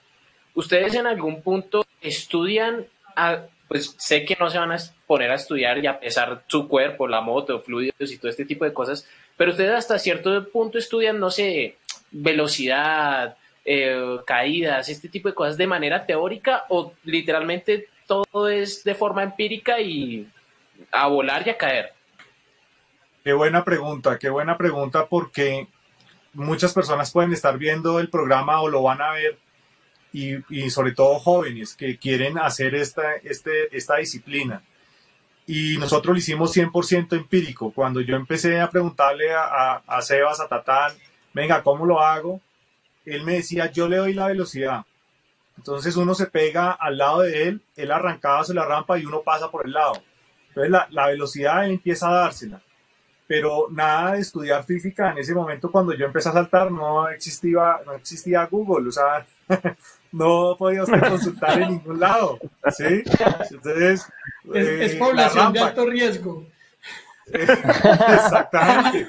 [0.55, 4.75] ¿Ustedes en algún punto estudian a, pues sé que no se van a
[5.13, 8.65] poner a estudiar y a pesar su cuerpo, la moto, fluidos y todo este tipo
[8.65, 11.77] de cosas, pero ustedes hasta cierto punto estudian, no sé,
[12.09, 18.95] velocidad, eh, caídas, este tipo de cosas de manera teórica o literalmente todo es de
[18.95, 20.27] forma empírica y
[20.91, 21.93] a volar y a caer.
[23.23, 25.67] Qué buena pregunta, qué buena pregunta porque
[26.33, 29.37] muchas personas pueden estar viendo el programa o lo van a ver
[30.11, 34.63] y, sobre todo jóvenes que quieren hacer esta, este, esta disciplina.
[35.45, 37.71] Y nosotros lo hicimos 100% empírico.
[37.71, 40.93] Cuando yo empecé a preguntarle a, a, Sebas, a Tatán,
[41.33, 42.39] venga, ¿cómo lo hago?
[43.05, 44.85] Él me decía, yo le doy la velocidad.
[45.57, 49.21] Entonces uno se pega al lado de él, él arrancaba hacia la rampa y uno
[49.21, 50.01] pasa por el lado.
[50.49, 52.61] Entonces la, la velocidad él empieza a dársela
[53.33, 57.79] pero nada de estudiar física en ese momento cuando yo empecé a saltar no existía,
[57.83, 59.25] no existía Google, o sea,
[60.11, 62.37] no podía usted consultar en ningún lado,
[62.69, 63.01] ¿sí?
[63.49, 64.07] Entonces...
[64.53, 66.45] Es, eh, población de alto riesgo.
[67.33, 69.07] Exactamente.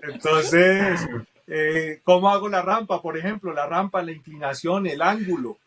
[0.00, 1.06] Entonces,
[1.46, 3.02] eh, ¿cómo hago la rampa?
[3.02, 5.58] Por ejemplo, la rampa, la inclinación, el ángulo.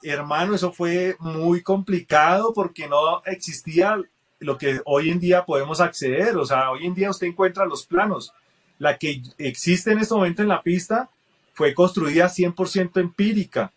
[0.00, 4.00] Hermano, eso fue muy complicado porque no existía
[4.40, 6.36] lo que hoy en día podemos acceder.
[6.36, 8.32] O sea, hoy en día usted encuentra los planos.
[8.78, 11.10] La que existe en este momento en la pista
[11.54, 13.72] fue construida 100% empírica.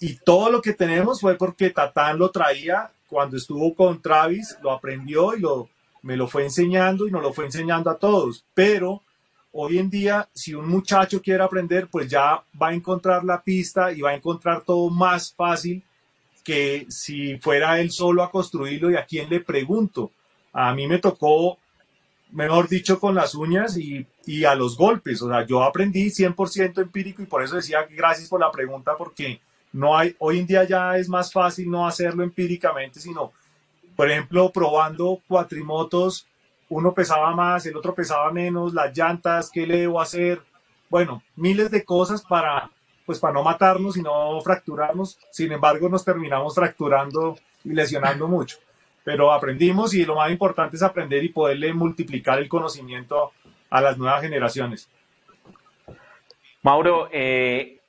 [0.00, 4.70] Y todo lo que tenemos fue porque Tatán lo traía cuando estuvo con Travis, lo
[4.70, 5.68] aprendió y lo,
[6.02, 8.44] me lo fue enseñando y nos lo fue enseñando a todos.
[8.54, 9.02] Pero
[9.52, 13.92] hoy en día, si un muchacho quiere aprender, pues ya va a encontrar la pista
[13.92, 15.82] y va a encontrar todo más fácil
[16.48, 20.12] que si fuera él solo a construirlo y a quién le pregunto.
[20.54, 21.58] A mí me tocó,
[22.30, 25.20] mejor dicho, con las uñas y, y a los golpes.
[25.20, 29.42] O sea, yo aprendí 100% empírico y por eso decía gracias por la pregunta porque
[29.74, 33.30] no hay, hoy en día ya es más fácil no hacerlo empíricamente, sino,
[33.94, 36.26] por ejemplo, probando cuatrimotos,
[36.70, 40.40] uno pesaba más, el otro pesaba menos, las llantas, qué le debo hacer,
[40.88, 42.70] bueno, miles de cosas para,
[43.08, 45.18] pues para no matarnos y no fracturarnos.
[45.30, 48.58] Sin embargo, nos terminamos fracturando y lesionando mucho.
[49.02, 53.32] Pero aprendimos y lo más importante es aprender y poderle multiplicar el conocimiento
[53.70, 54.90] a las nuevas generaciones.
[56.62, 57.80] Mauro, eh,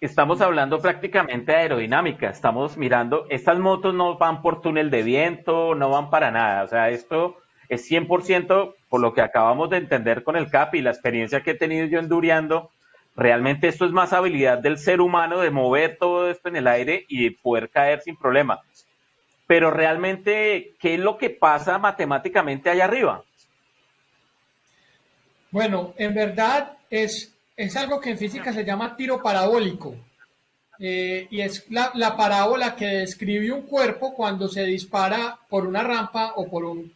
[0.00, 2.28] estamos hablando prácticamente de aerodinámica.
[2.28, 6.64] Estamos mirando, estas motos no van por túnel de viento, no van para nada.
[6.64, 7.36] O sea, esto
[7.68, 11.52] es 100% por lo que acabamos de entender con el CAP y la experiencia que
[11.52, 12.72] he tenido yo enduriando.
[13.16, 17.04] Realmente esto es más habilidad del ser humano de mover todo esto en el aire
[17.08, 18.60] y poder caer sin problema.
[19.46, 23.22] Pero realmente, ¿qué es lo que pasa matemáticamente allá arriba?
[25.50, 29.94] Bueno, en verdad es, es algo que en física se llama tiro parabólico.
[30.80, 35.84] Eh, y es la, la, parábola que describe un cuerpo cuando se dispara por una
[35.84, 36.92] rampa o por un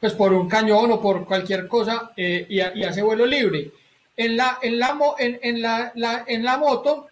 [0.00, 3.70] pues por un cañón o por cualquier cosa eh, y, hace vuelo libre.
[4.16, 7.08] En la, en, la, en, la, en la moto,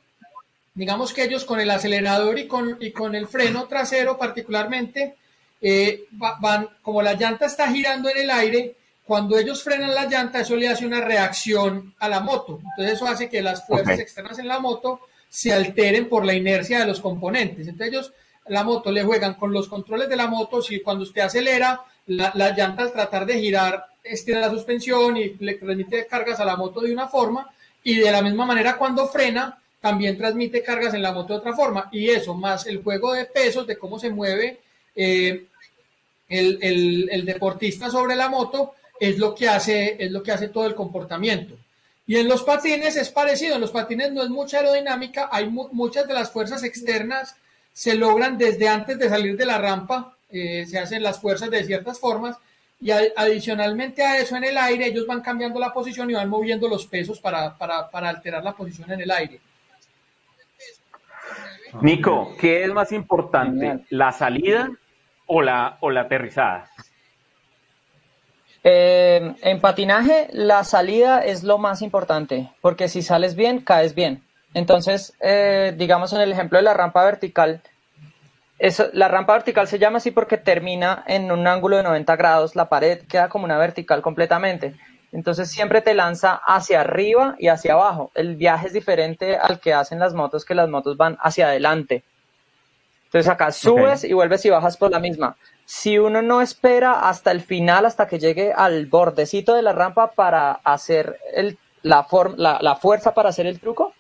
[0.75, 5.15] digamos que ellos con el acelerador y con, y con el freno trasero particularmente,
[5.61, 10.41] eh, van, como la llanta está girando en el aire, cuando ellos frenan la llanta,
[10.41, 12.61] eso le hace una reacción a la moto.
[12.71, 16.79] Entonces eso hace que las fuerzas externas en la moto se alteren por la inercia
[16.79, 17.67] de los componentes.
[17.67, 18.13] Entonces ellos,
[18.47, 22.55] la moto le juegan con los controles de la moto, si cuando usted acelera, la,
[22.57, 26.83] llanta al tratar de girar estira la suspensión y le transmite cargas a la moto
[26.83, 27.51] de una forma
[27.83, 31.55] y de la misma manera cuando frena también transmite cargas en la moto de otra
[31.55, 31.89] forma.
[31.93, 34.61] Y eso más el juego de pesos de cómo se mueve
[34.95, 35.47] eh,
[36.29, 40.75] el, deportista sobre la moto es lo que hace es lo que hace todo el
[40.75, 41.57] comportamiento.
[42.07, 46.07] Y en los patines es parecido en los patines no es mucha aerodinámica hay muchas
[46.07, 47.37] de las fuerzas externas
[47.73, 51.65] se logran desde antes de salir de la rampa eh, se hacen las fuerzas de
[51.65, 52.37] ciertas formas
[52.85, 56.69] y adicionalmente a eso en el aire ellos van cambiando la posición y van moviendo
[56.69, 57.57] los pesos para,
[57.91, 59.41] alterar la posición en el aire.
[61.81, 64.69] Nico, ¿qué es más importante, la salida
[65.25, 66.69] o la, o la aterrizada?
[68.63, 74.23] Eh, en patinaje, la salida es lo más importante, porque si sales bien, caes bien.
[74.53, 77.63] Entonces, eh, digamos en el ejemplo de la rampa vertical,
[78.93, 82.69] la rampa vertical se llama así porque termina en un ángulo de 90 grados, la
[82.69, 84.75] pared queda como una vertical completamente.
[85.13, 88.11] Entonces siempre te lanza hacia arriba y hacia abajo.
[88.15, 92.03] El viaje es diferente al que hacen las motos, que las motos van hacia adelante.
[93.05, 95.37] Entonces acá subes y vuelves y bajas por la misma.
[95.65, 100.11] Si uno no espera hasta el final, hasta que llegue al bordecito de la rampa
[100.11, 101.19] para hacer
[101.83, 103.95] la, la, fuerza para hacer el truco,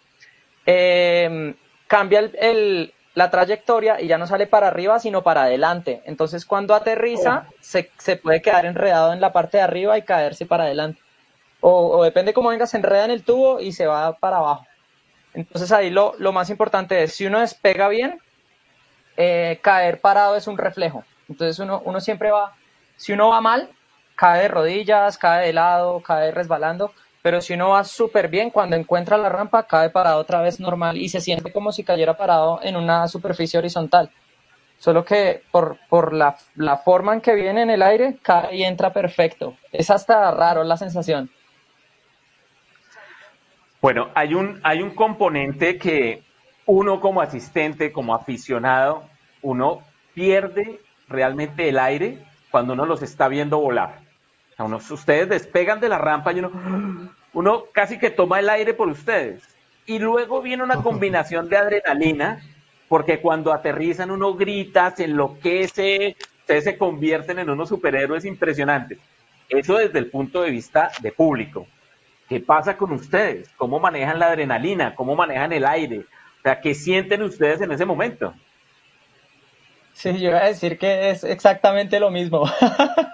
[0.67, 1.55] eh,
[1.87, 6.03] cambia el, la trayectoria y ya no sale para arriba, sino para adelante.
[6.05, 7.55] Entonces, cuando aterriza, oh.
[7.61, 11.01] se, puede quedar enredado en la parte de arriba y caerse para adelante.
[11.61, 14.67] O, depende cómo venga, se enreda en el tubo y se va para abajo.
[15.33, 18.21] Entonces, ahí lo, más importante es, si uno despega bien,
[19.17, 21.05] eh, caer parado es un reflejo.
[21.29, 22.55] Entonces, uno, uno siempre va,
[22.97, 23.71] si uno va mal,
[24.17, 26.93] cae de rodillas, cae de lado, cae resbalando
[27.25, 30.99] pero si uno va súper bien, cuando encuentra la rampa, cae parado otra vez normal
[30.99, 34.11] y se siente como si cayera parado en una superficie horizontal.
[34.77, 38.63] Solo que por, por la, la forma en que viene en el aire, cae y
[38.63, 39.57] entra perfecto.
[39.73, 41.31] Es hasta raro la sensación.
[43.81, 46.23] Bueno, hay un, hay un componente que
[46.67, 49.09] uno como asistente, como aficionado,
[49.41, 49.81] uno
[50.13, 52.19] pierde realmente el aire
[52.51, 54.04] cuando uno los está viendo volar
[54.91, 59.43] ustedes despegan de la rampa y uno, uno casi que toma el aire por ustedes.
[59.87, 62.43] Y luego viene una combinación de adrenalina,
[62.89, 68.99] porque cuando aterrizan uno grita, se enloquece, ustedes se convierten en unos superhéroes impresionantes.
[69.49, 71.67] Eso desde el punto de vista de público.
[72.29, 73.51] ¿Qué pasa con ustedes?
[73.57, 74.95] ¿Cómo manejan la adrenalina?
[74.95, 76.01] ¿Cómo manejan el aire?
[76.01, 78.35] O sea, ¿qué sienten ustedes en ese momento?
[79.93, 82.45] Sí, yo iba a decir que es exactamente lo mismo.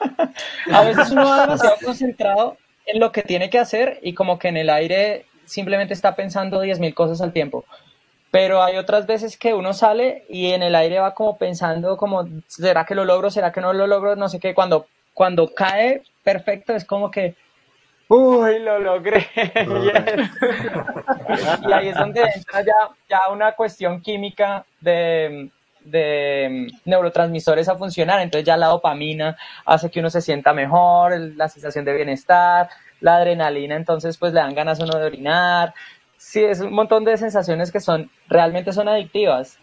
[0.72, 4.48] a veces uno va demasiado concentrado en lo que tiene que hacer y como que
[4.48, 7.64] en el aire simplemente está pensando 10.000 cosas al tiempo.
[8.30, 12.28] Pero hay otras veces que uno sale y en el aire va como pensando como,
[12.46, 13.30] ¿será que lo logro?
[13.30, 14.14] ¿Será que no lo logro?
[14.14, 14.54] No sé qué.
[14.54, 17.34] Cuando, cuando cae perfecto es como que,
[18.06, 19.26] uy, lo logré.
[21.68, 25.50] y ahí es donde entra ya, ya una cuestión química de
[25.84, 31.18] de mm, neurotransmisores a funcionar, entonces ya la dopamina hace que uno se sienta mejor,
[31.36, 32.68] la sensación de bienestar,
[33.00, 35.74] la adrenalina, entonces pues le dan ganas a uno de orinar.
[36.16, 39.58] Sí, es un montón de sensaciones que son, realmente son adictivas.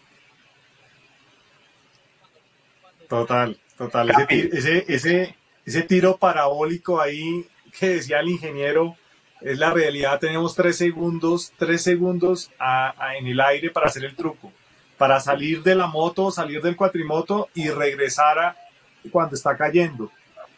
[3.08, 4.10] Total, total.
[4.28, 7.46] Ese, ese, ese, tiro parabólico ahí
[7.78, 8.96] que decía el ingeniero
[9.40, 10.18] es la realidad.
[10.18, 12.50] Tenemos tres segundos, tres segundos
[13.16, 14.52] en el aire para hacer el truco,
[14.98, 18.56] para salir de la moto, salir del cuatrimoto y regresar a
[19.10, 20.10] cuando está cayendo.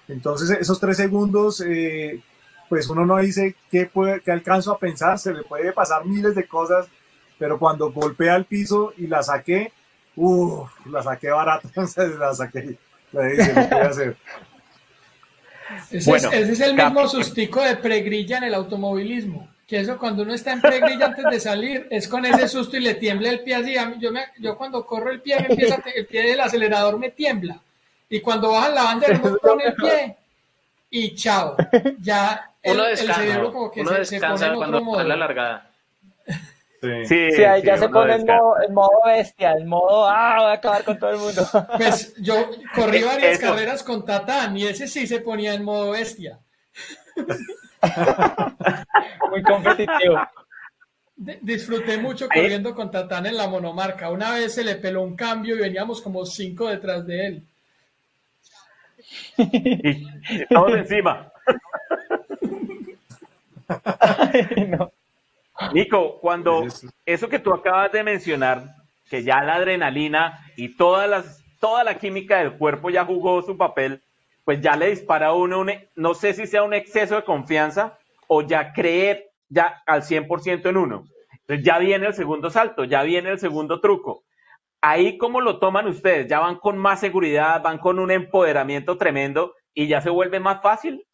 [0.08, 2.20] Entonces, esos tres segundos, eh,
[2.68, 6.34] pues uno no dice qué, puede, qué alcanzo a pensar, se le puede pasar miles
[6.34, 6.88] de cosas,
[7.38, 9.72] pero cuando golpea el piso y la saqué,
[10.16, 11.68] Uf, la saqué barata,
[12.18, 12.76] la saqué.
[13.12, 14.16] La dije, lo voy a hacer.
[15.90, 19.48] Ese, es, ese es el mismo sustico de pregrilla en el automovilismo.
[19.70, 22.80] Que eso cuando uno está en pregrilla antes de salir, es con ese susto y
[22.80, 23.76] le tiembla el pie así.
[24.00, 27.56] Yo, me, yo cuando corro el pie, me empieza, el pie del acelerador me tiembla.
[28.08, 30.16] Y cuando bajan la banda, me pone el pie
[30.90, 31.56] y chao.
[32.00, 35.04] Ya el, el cerebro como que se, se, pone en otro modo.
[35.04, 35.70] la largada.
[36.82, 40.82] Sí, sí, ahí ya se pone en modo, bestia, en modo, ah, voy a acabar
[40.82, 41.46] con todo el mundo.
[41.76, 46.40] Pues yo corrí varias carreras con Tatán y ese sí se ponía en modo bestia.
[49.30, 50.18] Muy competitivo.
[51.16, 54.10] disfruté mucho corriendo con Tatán en la monomarca.
[54.10, 57.42] Una vez se le peló un cambio y veníamos como cinco detrás de él.
[60.50, 61.32] todos encima.
[64.68, 64.92] no.
[65.72, 66.66] Nico, cuando
[67.04, 68.74] eso que tú acabas de mencionar,
[69.10, 73.56] que ya la adrenalina y todas las, toda la química del cuerpo ya jugó su
[73.56, 74.02] papel,
[74.44, 75.64] pues ya le dispara a uno,
[75.96, 77.98] no sé si sea un exceso de confianza
[78.28, 81.04] o ya creer ya al 100% en uno.
[81.32, 84.24] Entonces ya viene el segundo salto, ya viene el segundo truco.
[84.80, 89.54] Ahí cómo lo toman ustedes, ya van con más seguridad, van con un empoderamiento tremendo
[89.74, 91.04] y ya se vuelve más fácil.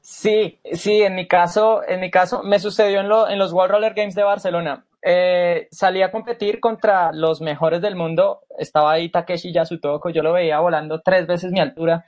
[0.00, 3.72] Sí, sí, en mi caso, en mi caso me sucedió en, lo, en los World
[3.72, 4.84] Roller Games de Barcelona.
[5.04, 8.42] Eh, salí a competir contra los mejores del mundo.
[8.58, 12.04] Estaba ahí Takeshi Yasutoko, yo lo veía volando tres veces mi altura.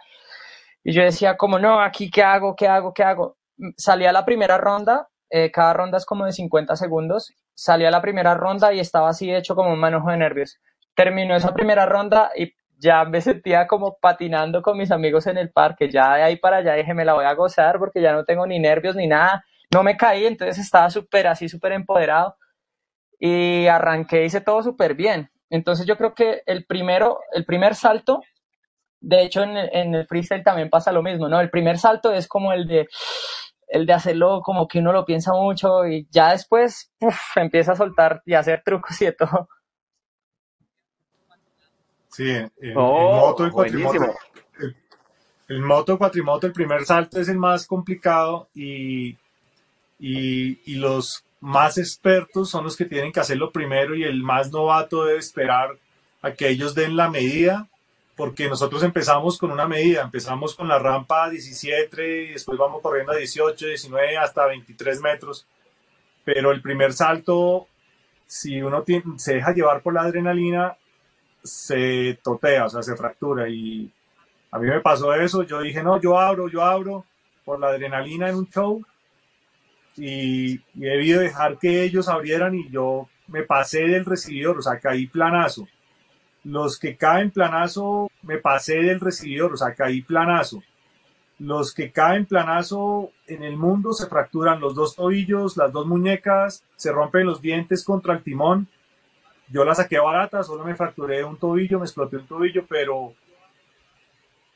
[0.84, 3.36] Y yo decía, como no, aquí qué hago, qué hago, qué hago.
[3.76, 7.32] Salí a la primera ronda, eh, cada ronda es como de 50 segundos.
[7.54, 10.58] Salí a la primera ronda y estaba así hecho como un manojo de nervios.
[10.94, 15.50] Terminó esa primera ronda y ya me sentía como patinando con mis amigos en el
[15.50, 18.24] parque, ya de ahí para allá dije, me la voy a gozar porque ya no
[18.24, 22.36] tengo ni nervios ni nada, no me caí, entonces estaba súper así, súper empoderado
[23.18, 25.30] y arranqué, hice todo súper bien.
[25.50, 28.22] Entonces yo creo que el primero, el primer salto,
[29.00, 31.40] de hecho en el, en el freestyle también pasa lo mismo, ¿no?
[31.40, 32.88] El primer salto es como el de
[33.68, 36.92] el de hacerlo como que uno lo piensa mucho y ya después
[37.36, 39.48] empieza a soltar y a hacer trucos y de todo.
[42.08, 44.14] Sí, el, oh, moto y cuatrimoto.
[45.48, 49.18] El, moto cuatrimoto, el primer salto es el más complicado y,
[49.98, 55.04] y, los más expertos son los que tienen que hacerlo primero y el más novato
[55.04, 55.76] debe esperar
[56.22, 57.68] a que ellos den la medida
[58.16, 63.12] porque nosotros empezamos con una medida, empezamos con la rampa 17 y después vamos corriendo
[63.12, 65.46] a 18, 19 hasta 23 metros,
[66.24, 67.66] pero el primer salto,
[68.26, 68.82] si uno
[69.18, 70.78] se deja llevar por la adrenalina,
[71.42, 73.50] se totea, o sea, se fractura.
[73.50, 73.92] Y
[74.50, 77.04] a mí me pasó eso, yo dije, no, yo abro, yo abro
[77.44, 78.82] por la adrenalina en un show
[79.96, 84.78] y, y debido dejar que ellos abrieran y yo me pasé del recibidor, o sea,
[84.78, 85.68] caí planazo.
[86.42, 90.62] Los que caen planazo, me pasé del recibidor, o sea, caí planazo.
[91.38, 96.62] Los que caen planazo en el mundo se fracturan los dos tobillos, las dos muñecas,
[96.76, 98.68] se rompen los dientes contra el timón
[99.48, 103.14] yo la saqué barata, solo me fracturé un tobillo, me exploté un tobillo, pero...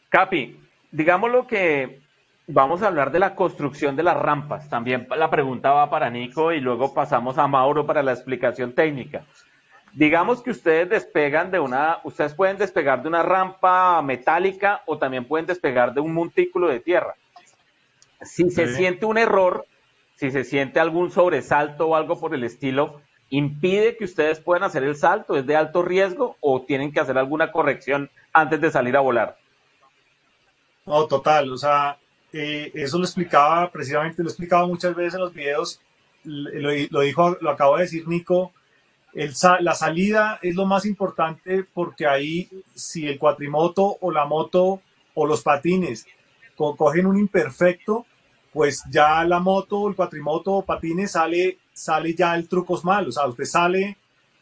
[0.09, 0.59] Capi,
[0.91, 2.01] lo que
[2.49, 4.69] vamos a hablar de la construcción de las rampas.
[4.69, 9.25] También la pregunta va para Nico y luego pasamos a Mauro para la explicación técnica.
[9.93, 15.27] Digamos que ustedes despegan de una, ustedes pueden despegar de una rampa metálica o también
[15.27, 17.15] pueden despegar de un montículo de tierra.
[18.23, 19.67] Si se siente un error,
[20.17, 24.83] si se siente algún sobresalto o algo por el estilo, impide que ustedes puedan hacer
[24.85, 25.37] el salto?
[25.37, 29.37] ¿Es de alto riesgo o tienen que hacer alguna corrección antes de salir a volar?
[30.87, 31.99] No, total, o sea,
[32.33, 35.81] eh, eso lo explicaba precisamente, lo he explicado muchas veces en los videos,
[36.25, 38.53] lo, dijo, lo acabo de decir Nico,
[39.15, 44.83] la salida es lo más importante porque ahí si el cuatrimoto o la moto
[45.15, 46.07] o los patines
[46.55, 48.05] cogen un imperfecto,
[48.53, 53.09] pues ya la moto, el cuatrimoto o patines sale sale ya el truco mal.
[53.09, 53.97] O sea, usted sale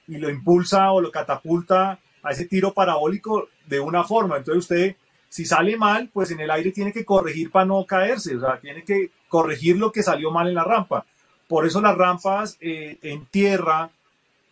[0.08, 4.38] y lo impulsa o lo catapulta a ese tiro parabólico de una forma.
[4.38, 4.96] Entonces usted,
[5.36, 8.58] si sale mal, pues en el aire tiene que corregir para no caerse, o sea,
[8.58, 11.04] tiene que corregir lo que salió mal en la rampa.
[11.46, 13.90] Por eso las rampas eh, en tierra,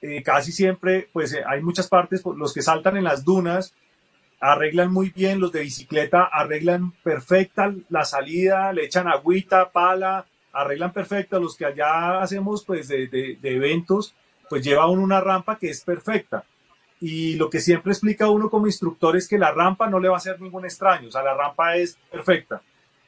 [0.03, 3.73] eh, casi siempre, pues eh, hay muchas partes, los que saltan en las dunas,
[4.41, 10.93] arreglan muy bien, los de bicicleta arreglan perfecta la salida, le echan agüita, pala, arreglan
[10.93, 14.15] perfecta, los que allá hacemos pues de, de, de eventos,
[14.51, 16.45] pues lleva uno una rampa que es perfecta.
[17.01, 20.15] Y lo que siempre explica uno como instructor es que la rampa no le va
[20.15, 22.63] a hacer ningún extraño, o sea, la rampa es perfecta.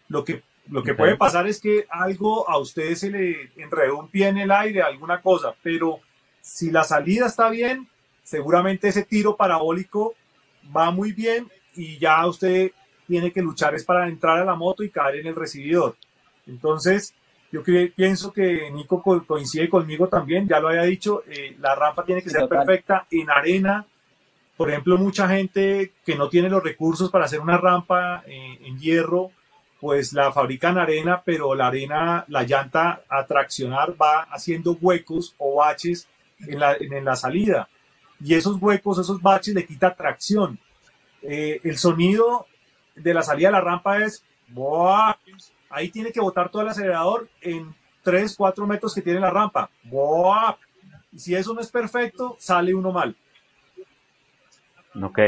[0.08, 4.08] Lo que, lo que puede pasar es que algo a usted se le enredó un
[4.08, 6.00] pie en el aire, alguna cosa, pero
[6.40, 7.88] si la salida está bien,
[8.22, 10.14] seguramente ese tiro parabólico
[10.76, 12.72] va muy bien y ya usted
[13.06, 15.96] tiene que luchar es para entrar a la moto y caer en el recibidor.
[16.46, 17.14] Entonces,
[17.62, 22.22] yo pienso que Nico coincide conmigo también, ya lo había dicho, eh, la rampa tiene
[22.22, 23.86] que ser perfecta en arena.
[24.56, 28.78] Por ejemplo, mucha gente que no tiene los recursos para hacer una rampa eh, en
[28.78, 29.30] hierro,
[29.80, 35.56] pues la fabrican arena, pero la arena, la llanta a traccionar va haciendo huecos o
[35.56, 36.08] baches
[36.40, 37.68] en la, en la salida.
[38.20, 40.58] Y esos huecos, esos baches le quita tracción.
[41.22, 42.46] Eh, el sonido
[42.94, 44.24] de la salida de la rampa es
[45.76, 49.68] ahí tiene que botar todo el acelerador en 3, 4 metros que tiene la rampa.
[51.12, 53.14] Y si eso no es perfecto, sale uno mal.
[55.02, 55.18] Ok.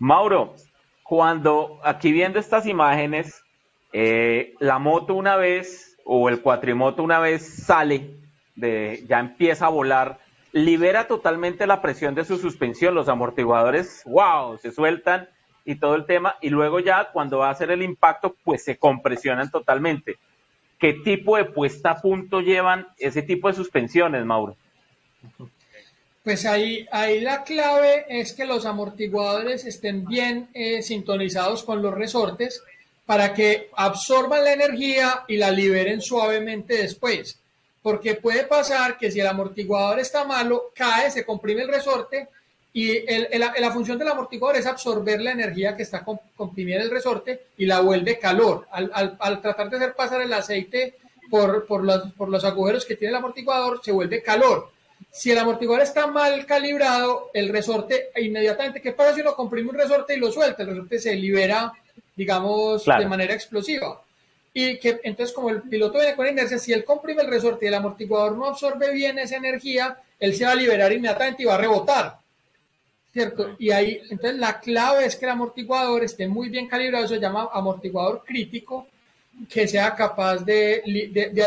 [0.00, 0.56] Mauro,
[1.04, 3.44] cuando aquí viendo estas imágenes,
[3.92, 8.16] eh, la moto una vez o el cuatrimoto una vez sale,
[8.56, 10.18] de, ya empieza a volar,
[10.50, 15.28] libera totalmente la presión de su suspensión, los amortiguadores, wow, se sueltan
[15.66, 18.78] y todo el tema, y luego ya cuando va a hacer el impacto, pues se
[18.78, 20.16] compresionan totalmente.
[20.78, 24.56] ¿Qué tipo de puesta a punto llevan ese tipo de suspensiones, Mauro?
[26.22, 31.94] Pues ahí, ahí la clave es que los amortiguadores estén bien eh, sintonizados con los
[31.94, 32.62] resortes
[33.04, 37.40] para que absorban la energía y la liberen suavemente después.
[37.82, 42.28] Porque puede pasar que si el amortiguador está malo, cae, se comprime el resorte
[42.76, 47.46] y el, la función del amortiguador es absorber la energía que está comprimiendo el resorte
[47.56, 48.66] y la vuelve calor.
[48.70, 50.96] Al, al, tratar de hacer pasar el aceite
[51.30, 54.68] por, por, los, por los agujeros que tiene el amortiguador, se vuelve calor.
[55.10, 59.76] Si el amortiguador está mal calibrado, el resorte inmediatamente, ¿qué pasa si uno comprime un
[59.76, 60.62] resorte y lo suelta?
[60.62, 61.72] El resorte se libera,
[62.14, 64.02] digamos, de manera explosiva.
[64.52, 67.68] Y que entonces, como el piloto viene con inercia, si él comprime el resorte y
[67.68, 71.54] el amortiguador no absorbe bien esa energía, él se va a liberar inmediatamente y va
[71.54, 72.25] a rebotar.
[73.16, 73.56] ¿Cierto?
[73.58, 77.48] Y ahí, entonces la clave es que el amortiguador esté muy bien calibrado, se llama
[77.50, 78.88] amortiguador crítico,
[79.48, 80.82] que sea capaz de,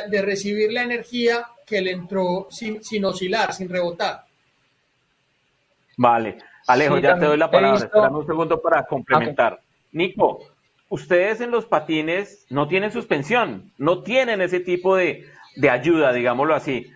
[0.10, 4.26] de, recibir la energía que le entró sin, sin oscilar, sin rebotar.
[5.96, 6.40] Vale.
[6.66, 7.86] Alejo, ya te doy la palabra.
[7.86, 9.60] Espérame un segundo para complementar.
[9.92, 10.40] Nico,
[10.90, 16.56] ustedes en los patines no tienen suspensión, no tienen ese tipo de, de ayuda, digámoslo
[16.56, 16.88] así.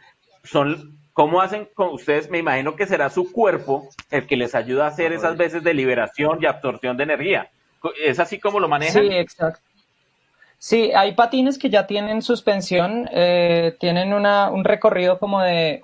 [0.44, 2.30] Son ¿Cómo hacen con ustedes?
[2.30, 5.74] Me imagino que será su cuerpo el que les ayuda a hacer esas veces de
[5.76, 7.52] liberación y absorción de energía.
[8.04, 9.04] ¿Es así como lo manejan?
[9.04, 9.60] Sí, exacto.
[10.58, 15.82] Sí, hay patines que ya tienen suspensión, eh, tienen una, un recorrido como de,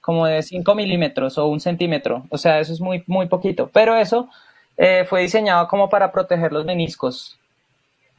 [0.00, 2.24] como de 5 milímetros o un centímetro.
[2.30, 3.70] O sea, eso es muy, muy poquito.
[3.72, 4.28] Pero eso
[4.76, 7.38] eh, fue diseñado como para proteger los meniscos.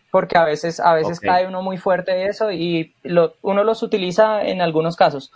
[0.09, 3.81] Porque a veces, a veces cae uno muy fuerte de eso y lo, uno los
[3.83, 5.31] utiliza en algunos casos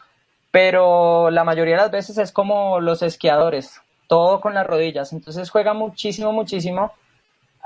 [0.56, 5.12] pero la mayoría de las veces es como los esquiadores, todo con las rodillas.
[5.12, 6.94] Entonces juega muchísimo, muchísimo,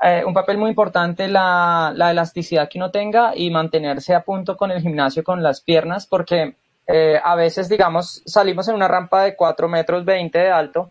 [0.01, 4.57] eh, un papel muy importante la, la, elasticidad que uno tenga y mantenerse a punto
[4.57, 6.55] con el gimnasio, con las piernas, porque
[6.87, 10.89] eh, a veces, digamos, salimos en una rampa de 4 metros 20 de alto,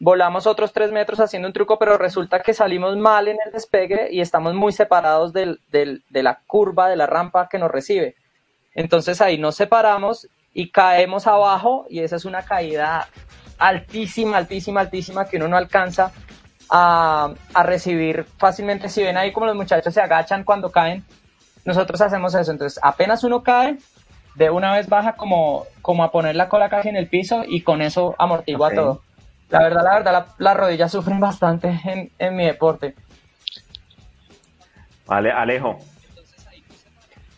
[0.00, 4.08] volamos otros 3 metros haciendo un truco, pero resulta que salimos mal en el despegue
[4.10, 8.14] y estamos muy separados del, de la curva de la rampa que nos recibe.
[8.74, 13.08] Entonces ahí nos separamos y caemos abajo y esa es una caída
[13.58, 16.12] altísima, altísima, altísima que uno no alcanza
[16.70, 18.88] a, a, recibir fácilmente.
[18.88, 21.04] Si ven ahí como los muchachos se agachan cuando caen,
[21.64, 22.52] nosotros hacemos eso.
[22.52, 23.78] Entonces, apenas uno cae,
[24.34, 27.62] de una vez baja como, como a poner la cola casi en el piso y
[27.62, 29.02] con eso amortigua todo.
[29.50, 32.94] La verdad, la verdad, las rodillas sufren bastante en, en mi deporte.
[35.06, 35.78] Vale, Alejo,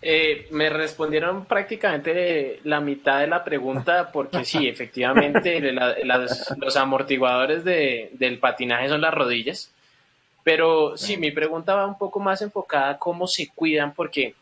[0.08, 5.60] eh, me respondieron prácticamente la mitad de la pregunta porque sí, efectivamente
[6.56, 9.72] los amortiguadores del patinaje son las rodillas.
[10.44, 14.34] Pero sí, mi pregunta va un poco más enfocada a cómo se cuidan porque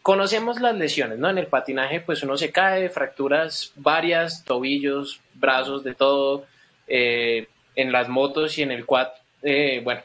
[0.00, 1.28] conocemos las lesiones, ¿no?
[1.28, 6.46] En el patinaje, pues uno se cae, fracturas varias, tobillos, brazos, de todo.
[6.88, 9.08] Eh, en las motos y en el quad,
[9.42, 10.00] eh, bueno,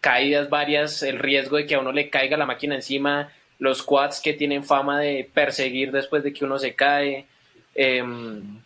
[0.00, 4.20] caídas varias, el riesgo de que a uno le caiga la máquina encima, los quads
[4.20, 7.26] que tienen fama de perseguir después de que uno se cae.
[7.74, 8.60] Em,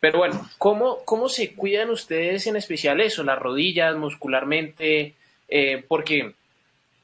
[0.00, 5.14] pero bueno, ¿cómo, ¿cómo se cuidan ustedes en especial eso, las rodillas, muscularmente?
[5.48, 6.32] Eh, porque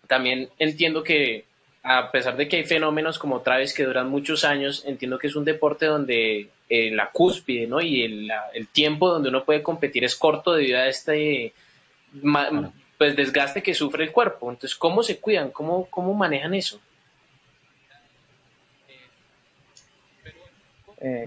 [0.07, 1.45] también entiendo que
[1.83, 5.37] a pesar de que hay fenómenos como Traves que duran muchos años, entiendo que es
[5.37, 7.81] un deporte donde eh, la cúspide ¿no?
[7.81, 11.53] y el, tiempo donde uno puede competir es corto debido a este
[12.99, 14.51] pues, desgaste que sufre el cuerpo.
[14.51, 15.51] Entonces, ¿cómo se cuidan?
[15.51, 16.81] ¿Cómo, cómo manejan eso?
[21.01, 21.25] Eh,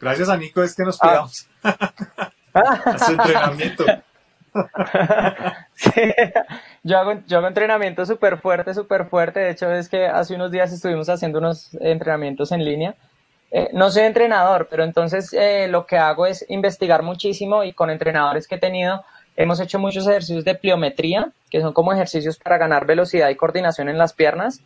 [0.00, 1.06] gracias a Nico es que nos ah.
[1.06, 1.48] cuidamos.
[2.54, 3.84] a su entrenamiento.
[6.82, 9.40] yo, hago, yo hago entrenamiento súper fuerte, súper fuerte.
[9.40, 12.94] De hecho, es que hace unos días estuvimos haciendo unos entrenamientos en línea.
[13.50, 17.90] Eh, no soy entrenador, pero entonces eh, lo que hago es investigar muchísimo y con
[17.90, 19.04] entrenadores que he tenido
[19.36, 23.88] hemos hecho muchos ejercicios de pliometría, que son como ejercicios para ganar velocidad y coordinación
[23.88, 24.62] en las piernas,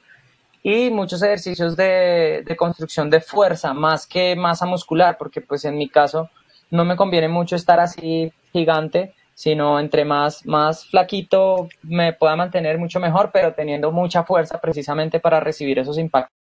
[0.62, 5.76] y muchos ejercicios de, de construcción de fuerza, más que masa muscular, porque pues en
[5.76, 6.30] mi caso
[6.70, 12.78] no me conviene mucho estar así gigante, sino entre más, más flaquito me pueda mantener
[12.78, 16.36] mucho mejor, pero teniendo mucha fuerza precisamente para recibir esos impactos,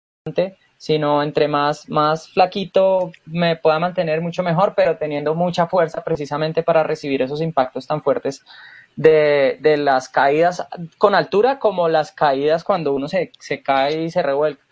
[0.79, 6.63] sino entre más, más flaquito me pueda mantener mucho mejor, pero teniendo mucha fuerza precisamente
[6.63, 8.45] para recibir esos impactos tan fuertes
[8.97, 10.67] de, de las caídas
[10.99, 14.65] con altura como las caídas cuando uno se, se cae y se revuelca.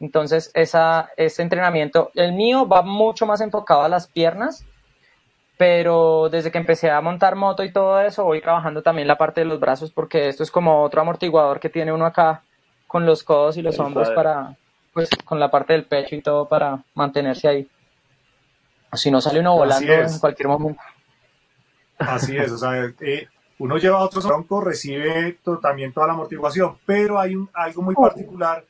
[0.00, 4.64] Entonces, esa, ese entrenamiento, el mío va mucho más enfocado a las piernas,
[5.56, 9.40] pero desde que empecé a montar moto y todo eso, voy trabajando también la parte
[9.40, 12.42] de los brazos porque esto es como otro amortiguador que tiene uno acá
[12.86, 14.56] con los codos y los hombros para,
[14.92, 17.68] pues, con la parte del pecho y todo para mantenerse ahí.
[18.92, 20.80] Si no sale uno volando en cualquier momento.
[21.98, 23.28] Así es, o sea, eh,
[23.58, 28.64] uno lleva otro tronco, recibe también toda la amortiguación, pero hay un, algo muy particular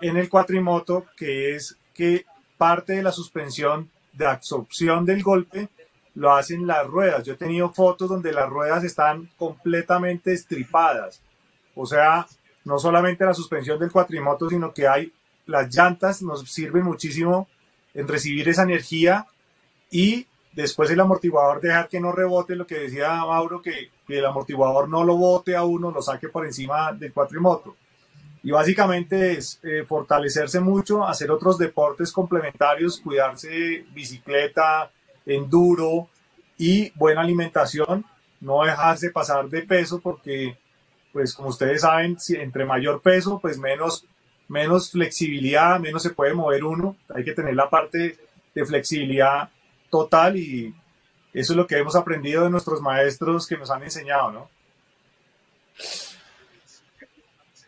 [0.00, 2.26] en el cuatrimoto que es que
[2.58, 5.68] parte de la suspensión de absorción del golpe
[6.14, 7.24] lo hacen las ruedas.
[7.24, 11.20] Yo he tenido fotos donde las ruedas están completamente estripadas.
[11.74, 12.26] O sea,
[12.64, 15.12] no solamente la suspensión del cuatrimoto, sino que hay
[15.46, 17.48] las llantas nos sirven muchísimo
[17.94, 19.26] en recibir esa energía
[19.90, 24.88] y después el amortiguador dejar que no rebote, lo que decía Mauro, que, el amortiguador
[24.88, 27.76] no lo bote a uno, lo saque por encima del cuatrimoto.
[28.42, 34.90] Y básicamente es eh, fortalecerse mucho, hacer otros deportes complementarios, cuidarse bicicleta,
[35.26, 36.08] enduro
[36.56, 38.04] y buena alimentación,
[38.40, 40.56] no dejarse pasar de peso porque,
[41.12, 44.06] pues como ustedes saben, si entre mayor peso, pues menos,
[44.48, 48.16] menos flexibilidad, menos se puede mover uno, hay que tener la parte
[48.54, 49.50] de flexibilidad
[49.90, 50.74] total y
[51.40, 54.48] eso es lo que hemos aprendido de nuestros maestros que nos han enseñado, ¿no?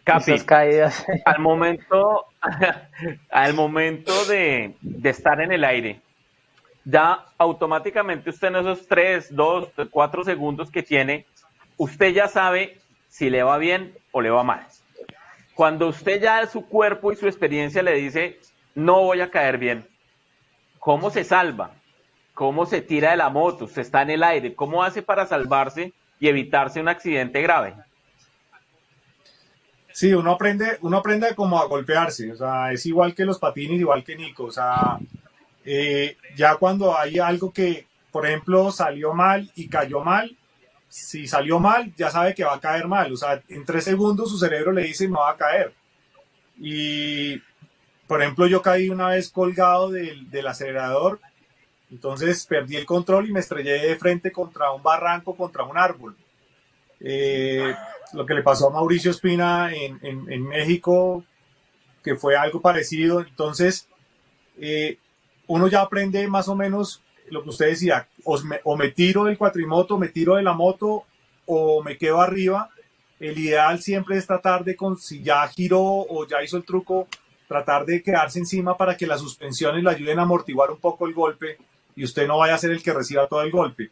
[0.05, 1.05] Capi, caídas.
[1.27, 2.25] al momento,
[3.31, 6.01] al momento de, de estar en el aire,
[6.83, 11.27] ya automáticamente usted en esos 3, 2, 4 segundos que tiene,
[11.77, 14.67] usted ya sabe si le va bien o le va mal.
[15.55, 18.41] Cuando usted ya su cuerpo y su experiencia le dice,
[18.75, 19.87] no voy a caer bien,
[20.79, 21.73] ¿cómo se salva?
[22.39, 23.65] ¿Cómo se tira de la moto?
[23.65, 24.55] Usted está en el aire.
[24.55, 27.75] ¿Cómo hace para salvarse y evitarse un accidente grave?
[29.91, 33.81] Sí, uno aprende, uno aprende como a golpearse, o sea, es igual que los patines,
[33.81, 35.01] igual que Nico, o sea,
[35.65, 40.37] eh, ya cuando hay algo que, por ejemplo, salió mal y cayó mal,
[40.89, 43.13] si salió mal, ya sabe que va a caer mal.
[43.13, 45.75] O sea, en tres segundos su cerebro le dice no va a caer.
[46.57, 47.43] Y,
[48.07, 51.19] por ejemplo, yo caí una vez colgado del acelerador,
[51.91, 56.17] entonces perdí el control y me estrellé de frente contra un barranco, contra un árbol.
[57.01, 57.75] Eh,
[58.13, 61.25] lo que le pasó a Mauricio Espina en, México,
[62.03, 63.21] que fue algo parecido.
[63.21, 63.89] Entonces,
[64.59, 64.99] eh,
[65.47, 69.25] uno ya aprende más o menos lo que usted decía, o me, o me tiro
[69.25, 71.05] del cuatrimoto, me tiro de la moto
[71.47, 72.71] o me quedo arriba.
[73.21, 77.09] El ideal siempre es tratar de, con, si ya giró o ya hizo el truco,
[77.49, 81.15] tratar de quedarse encima para que las suspensiones le ayuden a amortiguar un poco el
[81.15, 81.59] golpe
[81.99, 83.91] y usted no vaya a ser el que reciba todo el golpe.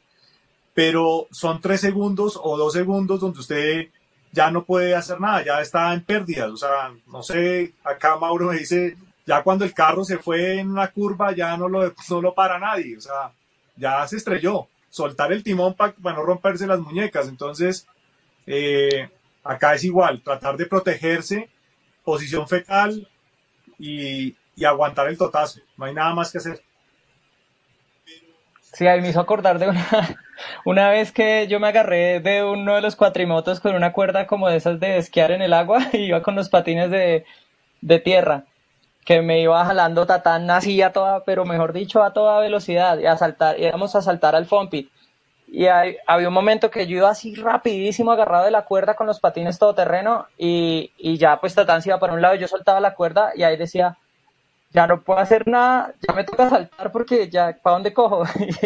[0.73, 3.89] Pero son tres segundos o dos segundos donde usted
[4.31, 6.51] ya no puede hacer nada, ya está en pérdidas.
[6.51, 8.97] O sea, no sé, acá Mauro me dice,
[9.27, 12.61] ya cuando el carro se fue en una curva ya no lo, no lo para
[12.61, 13.33] nadie, o sea,
[13.77, 14.69] ya se estrelló.
[14.89, 17.29] Soltar el timón para no romperse las muñecas.
[17.29, 17.87] Entonces,
[18.47, 19.11] eh,
[19.43, 21.51] acá es igual, tratar de protegerse,
[22.05, 23.07] posición fetal,
[23.79, 25.61] y, y aguantar el totazo.
[25.77, 26.63] No hay nada más que hacer.
[28.77, 29.87] Sí, ahí me hizo acordar de una,
[30.67, 34.51] una vez que yo me agarré de uno de los cuatrimotos con una cuerda como
[34.51, 37.25] de esas de esquiar en el agua y iba con los patines de,
[37.81, 38.45] de tierra,
[39.07, 43.07] que me iba jalando tatán así a toda, pero mejor dicho, a toda velocidad y
[43.07, 44.91] a saltar, íbamos a saltar al Fompit.
[45.49, 49.21] Y había un momento que yo iba así rapidísimo agarrado de la cuerda con los
[49.21, 52.81] patines todoterreno y, y ya pues Tatán se iba para un lado y yo soltaba
[52.81, 53.97] la cuerda y ahí decía,
[54.71, 58.25] ya no puedo hacer nada, ya me toca saltar porque ya, ¿para dónde cojo?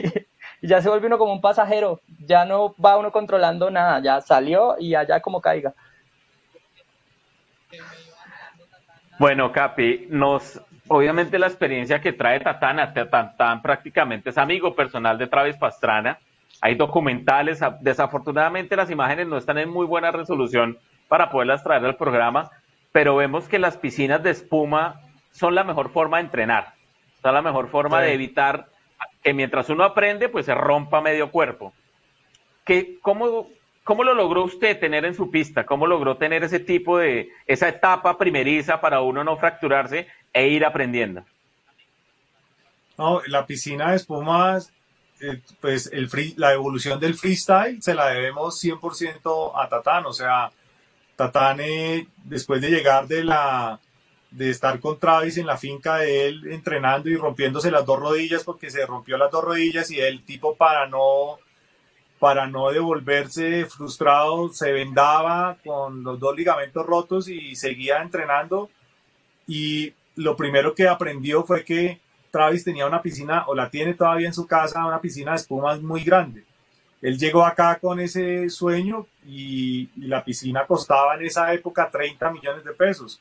[0.62, 4.20] y ya se vuelve uno como un pasajero, ya no va uno controlando nada, ya
[4.20, 5.74] salió y allá como caiga.
[9.18, 15.26] Bueno, Capi, nos, obviamente la experiencia que trae Tatana, Tatán prácticamente es amigo personal de
[15.26, 16.18] Travis Pastrana,
[16.62, 20.78] hay documentales, desafortunadamente las imágenes no están en muy buena resolución
[21.08, 22.50] para poderlas traer al programa,
[22.92, 25.00] pero vemos que las piscinas de espuma
[25.40, 26.74] son la mejor forma de entrenar,
[27.22, 28.68] son la mejor forma de evitar
[29.22, 31.72] que mientras uno aprende, pues se rompa medio cuerpo.
[32.66, 33.48] ¿Qué, cómo,
[33.82, 35.64] ¿Cómo lo logró usted tener en su pista?
[35.64, 40.62] ¿Cómo logró tener ese tipo de, esa etapa primeriza para uno no fracturarse e ir
[40.62, 41.24] aprendiendo?
[42.98, 44.74] No, la piscina de espumas,
[45.22, 50.04] eh, pues el free, la evolución del freestyle se la debemos 100% a Tatán.
[50.04, 50.50] O sea,
[51.16, 53.80] Tatán, eh, después de llegar de la,
[54.30, 58.44] de estar con Travis en la finca de él entrenando y rompiéndose las dos rodillas
[58.44, 61.38] porque se rompió las dos rodillas y el tipo para no
[62.20, 68.68] para no devolverse frustrado se vendaba con los dos ligamentos rotos y seguía entrenando.
[69.46, 71.98] Y lo primero que aprendió fue que
[72.30, 75.80] Travis tenía una piscina o la tiene todavía en su casa una piscina de espumas
[75.80, 76.44] muy grande.
[77.00, 82.64] Él llegó acá con ese sueño y, la piscina costaba en esa época 30 millones
[82.64, 83.18] de pesos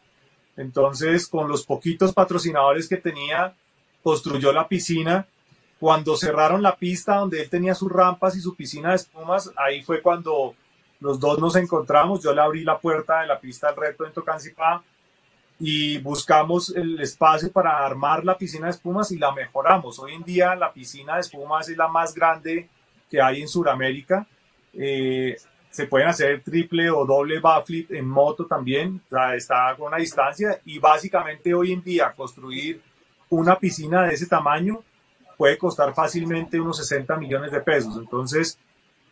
[0.60, 3.56] entonces, con los poquitos patrocinadores que tenía,
[4.04, 5.26] construyó la piscina.
[5.80, 9.82] Cuando cerraron la pista donde él tenía sus rampas y su piscina de espumas, ahí
[9.82, 10.54] fue cuando
[11.00, 12.22] los dos nos encontramos.
[12.22, 14.84] Yo le abrí la puerta de la pista del reto en Tocancipá
[15.60, 19.98] y buscamos el espacio para armar la piscina de espumas y la mejoramos.
[20.00, 22.68] Hoy en día la piscina de espumas es la más grande
[23.10, 24.28] que hay en Sudamérica.
[24.74, 25.38] Eh,
[25.70, 29.02] se pueden hacer triple o doble backflip en moto también,
[29.36, 32.82] está con una distancia y básicamente hoy en día construir
[33.30, 34.82] una piscina de ese tamaño
[35.38, 37.96] puede costar fácilmente unos 60 millones de pesos.
[37.98, 38.58] Entonces,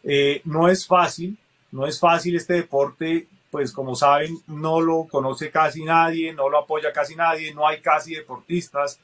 [0.04, 1.38] eh, no es fácil,
[1.72, 6.58] no es fácil este deporte, pues como saben, no lo conoce casi nadie, no lo
[6.58, 9.00] apoya casi nadie, no hay casi deportistas.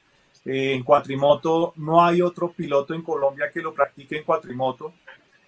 [0.46, 4.94] Eh, en cuatrimoto no hay otro piloto en Colombia que lo practique en cuatrimoto.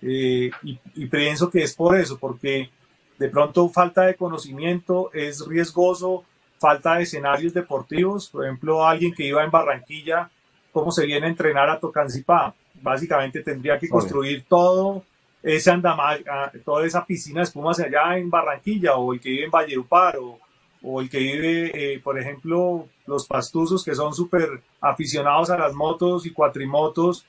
[0.02, 2.70] Eh, y, pienso que es por eso, porque
[3.18, 6.24] de pronto falta de conocimiento, es riesgoso,
[6.60, 8.30] falta de escenarios deportivos.
[8.30, 10.30] Por ejemplo, alguien que iba en Barranquilla,
[10.72, 12.54] ¿cómo se viene a entrenar a Tocancipá?
[12.82, 15.04] Básicamente tendría que construir todo
[15.42, 19.46] ese andamar, ah, toda esa piscina de espumas allá en Barranquilla, o el que vive
[19.46, 20.40] en Valledupar, o,
[20.82, 25.74] o el que vive, eh, por ejemplo, los pastuzos que son súper aficionados a las
[25.74, 27.26] motos y cuatrimotos,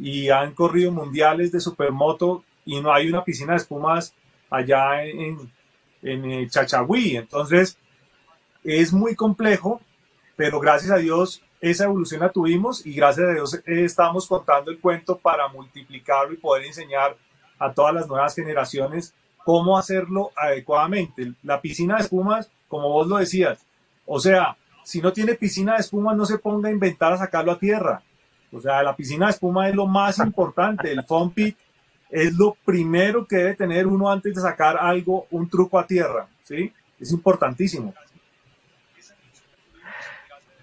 [0.00, 4.14] y han corrido mundiales de supermoto y no hay una piscina de espumas
[4.48, 5.52] allá en,
[6.02, 7.16] en eh, Chachagüí.
[7.16, 7.76] Entonces,
[8.64, 9.80] es muy complejo,
[10.36, 14.70] pero gracias a Dios esa evolución la tuvimos y gracias a Dios eh, estamos contando
[14.70, 17.16] el cuento para multiplicarlo y poder enseñar
[17.58, 19.12] a todas las nuevas generaciones
[19.44, 21.34] cómo hacerlo adecuadamente.
[21.42, 23.66] La piscina de espumas, como vos lo decías,
[24.06, 27.52] o sea, si no tiene piscina de espumas, no se ponga a inventar a sacarlo
[27.52, 28.02] a tierra.
[28.52, 30.90] O sea, la piscina de espuma es lo más importante.
[30.90, 31.56] El foam pit
[32.10, 36.26] es lo primero que debe tener uno antes de sacar algo, un truco a tierra.
[36.42, 36.72] ¿sí?
[36.98, 37.94] Es importantísimo.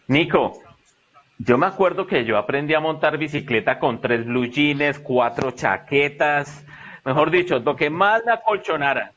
[0.07, 0.61] Nico,
[1.37, 6.65] yo me acuerdo que yo aprendí a montar bicicleta con tres blue jeans, cuatro chaquetas,
[7.03, 9.11] mejor dicho, lo que más me acolchonara.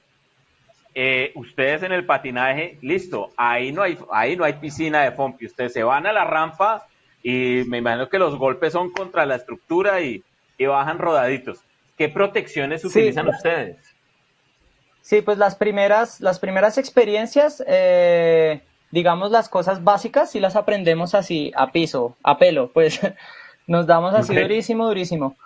[0.92, 5.36] Eh, ustedes en el patinaje, listo, ahí no hay, ahí no hay piscina de foam
[5.40, 6.88] Ustedes se van a la rampa
[7.22, 10.22] y me imagino que los golpes son contra la estructura y,
[10.58, 11.60] bajan rodaditos.
[11.96, 13.78] ¿Qué protecciones utilizan ustedes?
[15.00, 18.60] Sí, pues las primeras, las primeras experiencias, eh,
[18.90, 23.00] digamos las cosas básicas, sí las aprendemos así, a piso, a pelo, pues
[23.66, 25.36] nos damos así durísimo, durísimo.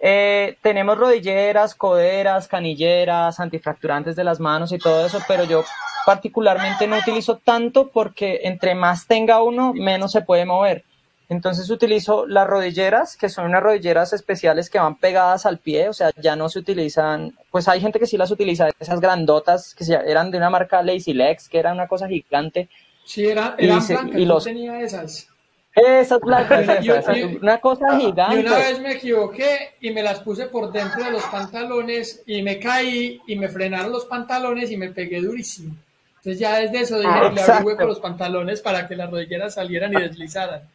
[0.00, 5.64] Eh, tenemos rodilleras, coderas, canilleras, antifracturantes de las manos y todo eso, pero yo
[6.06, 10.84] particularmente no utilizo tanto porque entre más tenga uno, menos se puede mover.
[11.28, 15.92] Entonces utilizo las rodilleras, que son unas rodilleras especiales que van pegadas al pie, o
[15.92, 19.84] sea, ya no se utilizan, pues hay gente que sí las utiliza, esas grandotas que
[19.92, 22.70] eran de una marca Lazy Legs, que era una cosa gigante,
[23.08, 24.44] Sí, era, eran blancas, y los...
[24.44, 25.28] tenía esas.
[25.74, 26.66] Esas blancas,
[27.40, 28.36] una cosa gigante.
[28.36, 32.42] Y una vez me equivoqué y me las puse por dentro de los pantalones y
[32.42, 35.74] me caí y me frenaron los pantalones y me pegué durísimo.
[36.16, 39.54] Entonces ya desde eso dije, ah, le abrí hueco los pantalones para que las rodilleras
[39.54, 40.68] salieran y deslizaran.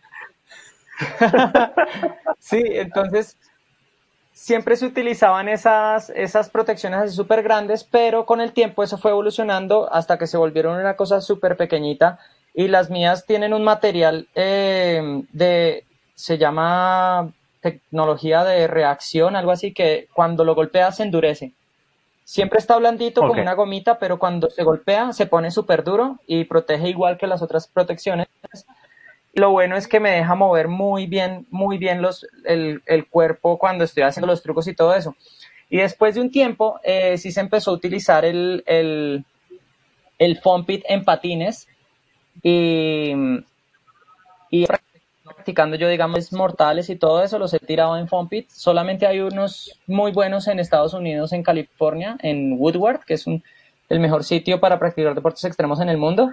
[2.40, 3.38] sí, entonces
[4.34, 9.12] siempre se utilizaban esas, esas protecciones así súper grandes, pero con el tiempo eso fue
[9.12, 12.20] evolucionando hasta que se volvieron una cosa súper pequeñita
[12.54, 15.86] y las mías tienen un material eh, de,
[16.16, 17.32] se llama
[17.62, 21.54] tecnología de reacción, algo así, que cuando lo golpeas se endurece.
[22.26, 26.46] Siempre está blandito como una gomita, pero cuando se golpea se pone súper duro y
[26.46, 28.28] protege igual que las otras protecciones.
[29.34, 33.58] Lo bueno es que me deja mover muy bien, muy bien los, el, el cuerpo
[33.58, 35.16] cuando estoy haciendo los trucos y todo eso.
[35.72, 39.26] Y después de un tiempo, eh, sí se empezó a utilizar el, el,
[40.20, 41.68] el foam pit en patines
[42.44, 43.12] y,
[44.52, 44.68] y
[45.24, 48.50] practicando yo, digamos, mortales y todo eso, los he tirado en foam pit.
[48.52, 53.44] Solamente hay unos muy buenos en Estados Unidos, en California, en Woodward, que es un,
[53.90, 56.30] el mejor sitio para practicar deportes extremos en el mundo.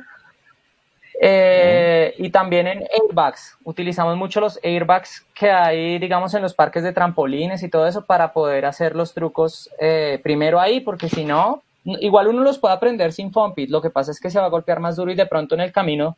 [1.23, 3.59] Eh, y también en airbags.
[3.63, 8.07] Utilizamos mucho los airbags que hay, digamos, en los parques de trampolines y todo eso
[8.07, 12.73] para poder hacer los trucos eh, primero ahí, porque si no, igual uno los puede
[12.73, 13.69] aprender sin foam pit.
[13.69, 15.61] Lo que pasa es que se va a golpear más duro y de pronto en
[15.61, 16.17] el camino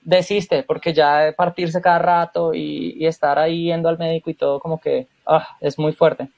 [0.00, 4.58] desiste, porque ya de partirse cada rato y, estar ahí yendo al médico y todo,
[4.58, 6.30] como que ah, es muy fuerte.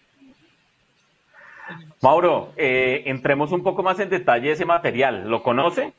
[2.00, 5.28] Mauro, eh, entremos un poco más en detalle ese material.
[5.28, 5.92] ¿Lo conoce?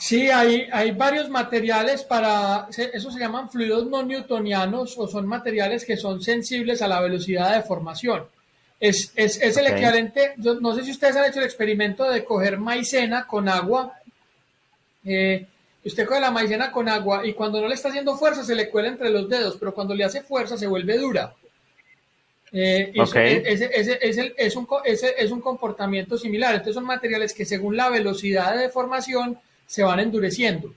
[0.00, 5.84] Sí, hay, hay varios materiales para, eso se llaman fluidos no newtonianos o son materiales
[5.84, 8.24] que son sensibles a la velocidad de formación.
[8.80, 12.56] Es, es, es el equivalente, no sé si ustedes han hecho el experimento de coger
[12.56, 13.92] maicena con agua.
[15.04, 15.46] Eh,
[15.84, 18.70] usted coge la maicena con agua y cuando no le está haciendo fuerza se le
[18.70, 21.34] cuela entre los dedos, pero cuando le hace fuerza se vuelve dura.
[22.52, 26.52] Eh, ese, ese, ese, es, un, es un comportamiento similar.
[26.52, 29.38] Entonces son materiales que según la velocidad de deformación
[29.70, 30.74] se van endureciendo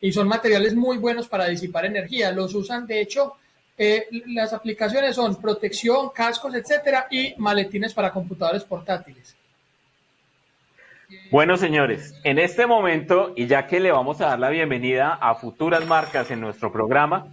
[0.00, 2.32] y son materiales muy buenos para disipar energía.
[2.32, 3.36] Los usan, de hecho,
[3.78, 9.36] eh, las aplicaciones son protección, cascos, etcétera, y maletines para computadores portátiles.
[11.30, 15.36] Bueno, señores, en este momento, y ya que le vamos a dar la bienvenida a
[15.36, 17.28] futuras marcas en nuestro programa,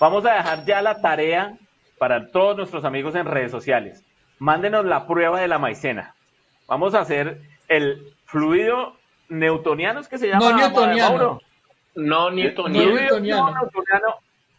[0.00, 1.56] vamos a dejar ya la tarea
[1.96, 4.02] para todos nuestros amigos en redes sociales.
[4.40, 6.16] Mándenos la prueba de la maicena.
[6.66, 8.99] Vamos a hacer el fluido
[9.30, 11.40] newtonianos que se llama no newtoniano.
[11.94, 13.70] No newtoniano.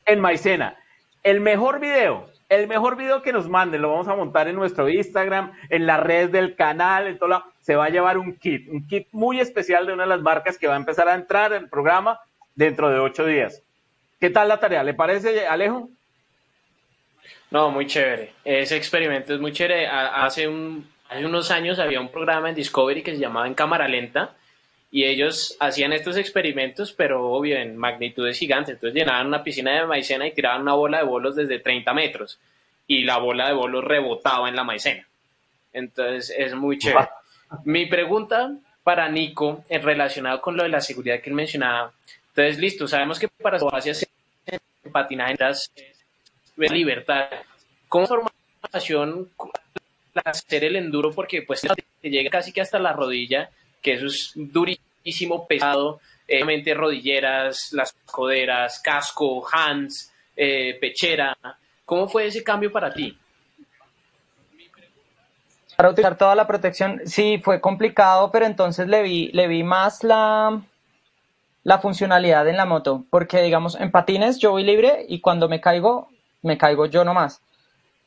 [0.06, 0.76] en maicena.
[1.24, 4.90] El mejor video, el mejor video que nos manden, lo vamos a montar en nuestro
[4.90, 7.46] Instagram, en las redes del canal, en todo lado.
[7.62, 10.58] Se va a llevar un kit, un kit muy especial de una de las marcas
[10.58, 12.20] que va a empezar a entrar en el programa
[12.56, 13.62] dentro de ocho días.
[14.20, 14.84] ¿Qué tal la tarea?
[14.84, 15.90] ¿Le parece, Alejo?
[17.52, 18.34] No, muy chévere.
[18.44, 19.88] Ese experimento es muy chévere.
[19.88, 23.88] Hace, un, hace unos años había un programa en Discovery que se llamaba En Cámara
[23.88, 24.36] Lenta
[24.92, 28.76] y ellos hacían estos experimentos, pero obvio en magnitudes gigantes.
[28.76, 32.40] Entonces llenaban una piscina de maicena y tiraban una bola de bolos desde 30 metros
[32.88, 35.08] y la bola de bolos rebotaba en la maicena.
[35.72, 37.08] Entonces es muy chévere.
[37.64, 41.94] Mi pregunta para Nico en relacionado con lo de la seguridad que él mencionaba.
[42.30, 44.08] Entonces, listo, sabemos que para hacer
[44.92, 45.72] patinaje es
[46.58, 47.30] libertad.
[47.88, 49.30] ¿Cómo formación
[50.24, 51.12] hacer el enduro?
[51.12, 51.62] Porque pues
[52.02, 53.50] llega casi que hasta la rodilla
[53.82, 61.38] que eso es durísimo, pesado, eh, obviamente rodilleras, las coderas, casco, hands, eh, pechera.
[61.86, 63.18] ¿Cómo fue ese cambio para ti?
[65.76, 70.04] Para utilizar toda la protección, sí, fue complicado, pero entonces le vi, le vi más
[70.04, 70.62] la,
[71.64, 75.60] la funcionalidad en la moto, porque digamos, en patines yo voy libre y cuando me
[75.60, 76.10] caigo,
[76.44, 77.42] me caigo yo nomás.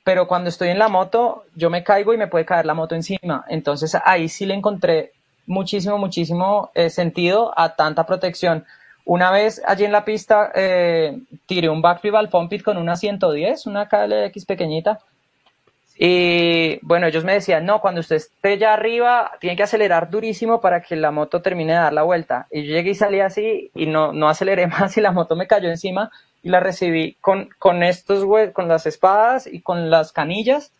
[0.05, 2.95] Pero cuando estoy en la moto, yo me caigo y me puede caer la moto
[2.95, 3.45] encima.
[3.49, 5.14] Entonces ahí sí le encontré
[5.47, 8.65] muchísimo, muchísimo eh, sentido a tanta protección.
[9.05, 13.67] Una vez allí en la pista eh, tiré un backflip al pit con una 110,
[13.67, 15.01] una KLX pequeñita.
[15.97, 20.61] Y bueno, ellos me decían, no, cuando usted esté ya arriba, tiene que acelerar durísimo
[20.61, 22.49] para que la moto termine de dar la vuelta.
[22.51, 25.47] Y yo llegué y salí así y no, no aceleré más y la moto me
[25.47, 26.11] cayó encima
[26.43, 30.73] y la recibí con, con estos, con las espadas y con las canillas.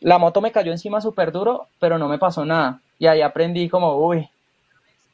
[0.00, 3.68] La moto me cayó encima súper duro, pero no me pasó nada y ahí aprendí
[3.68, 4.28] como, uy,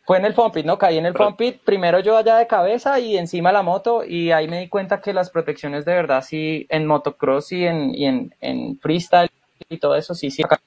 [0.04, 0.78] fue en el pit, ¿no?
[0.78, 4.48] Caí en el pit, primero yo allá de cabeza y encima la moto y ahí
[4.48, 8.34] me di cuenta que las protecciones de verdad sí, en motocross y en, y en,
[8.40, 9.30] en freestyle
[9.68, 10.42] y todo eso, sí, sí.
[10.42, 10.60] Acá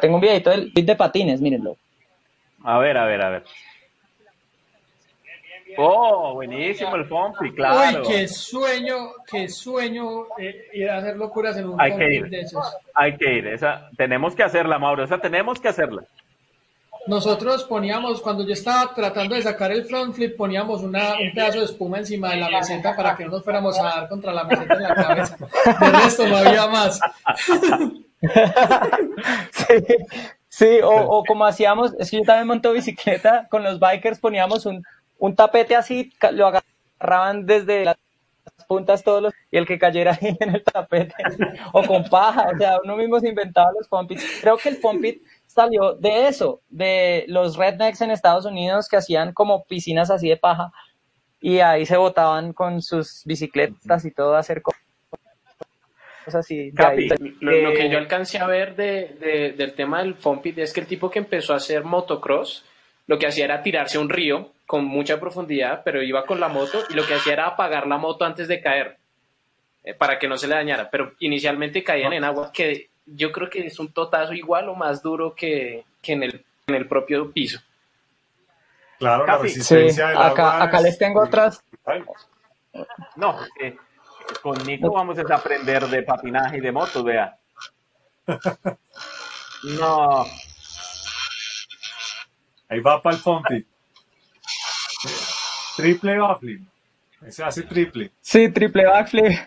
[0.00, 1.76] tengo un videito del pit de patines, mírenlo.
[2.64, 3.44] A ver, a ver, a ver.
[5.78, 8.02] Oh, buenísimo el Fompi, claro.
[8.02, 8.94] Uy, qué sueño,
[9.26, 12.28] qué sueño eh, ir a hacer locuras en un Hay que ir.
[12.28, 12.76] de esos.
[12.94, 16.02] Hay que ir, esa, tenemos que hacerla, Mauro, esa tenemos que hacerla.
[17.06, 21.58] Nosotros poníamos, cuando yo estaba tratando de sacar el front flip, poníamos una, un pedazo
[21.58, 24.44] de espuma encima de la meseta para que no nos fuéramos a dar contra la
[24.44, 25.36] meseta en la cabeza.
[25.80, 27.00] De resto no había más.
[29.50, 29.74] sí,
[30.48, 34.64] sí o, o, como hacíamos, es que yo también monto bicicleta, con los bikers poníamos
[34.64, 34.84] un,
[35.18, 37.96] un tapete así, lo agarraban desde las
[38.68, 41.14] puntas todos los, y el que cayera ahí en el tapete,
[41.72, 44.24] o con paja, o sea, uno mismo se inventaba los pompits.
[44.40, 45.22] Creo que el pompit
[45.52, 50.36] salió de eso, de los rednecks en Estados Unidos que hacían como piscinas así de
[50.36, 50.72] paja,
[51.40, 54.80] y ahí se botaban con sus bicicletas y todo a hacer cosas
[56.34, 56.72] así.
[57.40, 61.10] lo, que yo alcancé a ver de, del tema del pompit es que el tipo
[61.10, 62.64] que empezó a hacer motocross,
[63.06, 66.48] lo que hacía era tirarse a un río con mucha profundidad, pero iba con la
[66.48, 68.96] moto y lo que hacía era apagar la moto antes de caer
[69.82, 70.88] eh, para que no se le dañara.
[70.90, 75.02] Pero inicialmente caían en agua que yo creo que es un totazo igual o más
[75.02, 77.60] duro que, en, el, en el propio piso.
[78.98, 81.64] Claro, la resistencia del acá, acá les tengo otras.
[83.16, 83.76] No, eh,
[84.42, 87.36] con Nico vamos a aprender de patinaje y de motos, vea.
[89.62, 90.26] No.
[92.68, 93.64] Ahí va para el Fonti.
[95.76, 96.68] Triple backflip.
[97.24, 98.10] Ese hace triple.
[98.20, 99.38] Sí, triple backflip.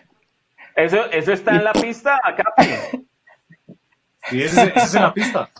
[0.74, 2.44] ¿Eso, eso está en la pista acá?
[4.30, 5.50] Sí, ese, es en la pista.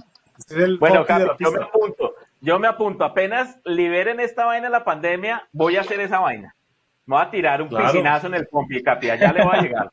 [0.78, 1.06] bueno,
[1.38, 2.14] yo me apunto.
[2.40, 3.04] Yo me apunto.
[3.04, 6.54] Apenas liberen esta vaina de la pandemia, voy a hacer esa vaina.
[7.06, 9.10] Me voy a tirar un piscinazo en el pompi, Capi.
[9.10, 9.92] Allá le va a llegar.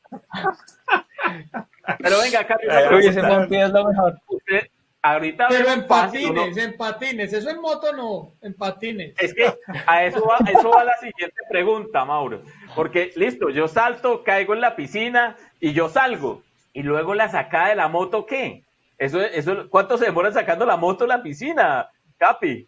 [1.99, 2.65] Pero venga, Capi.
[3.05, 4.19] ese pompi es lo mejor.
[4.28, 4.67] Usted,
[5.05, 9.13] Ahorita Pero en patines, en patines, eso en moto no, en patines.
[9.19, 9.53] Es que
[9.86, 12.41] a eso va, eso va la siguiente pregunta, Mauro.
[12.74, 16.41] Porque, listo, yo salto, caigo en la piscina y yo salgo.
[16.71, 18.62] Y luego la sacada de la moto, ¿qué?
[18.97, 22.67] Eso, eso, ¿Cuánto se demora sacando la moto de la piscina, Capi?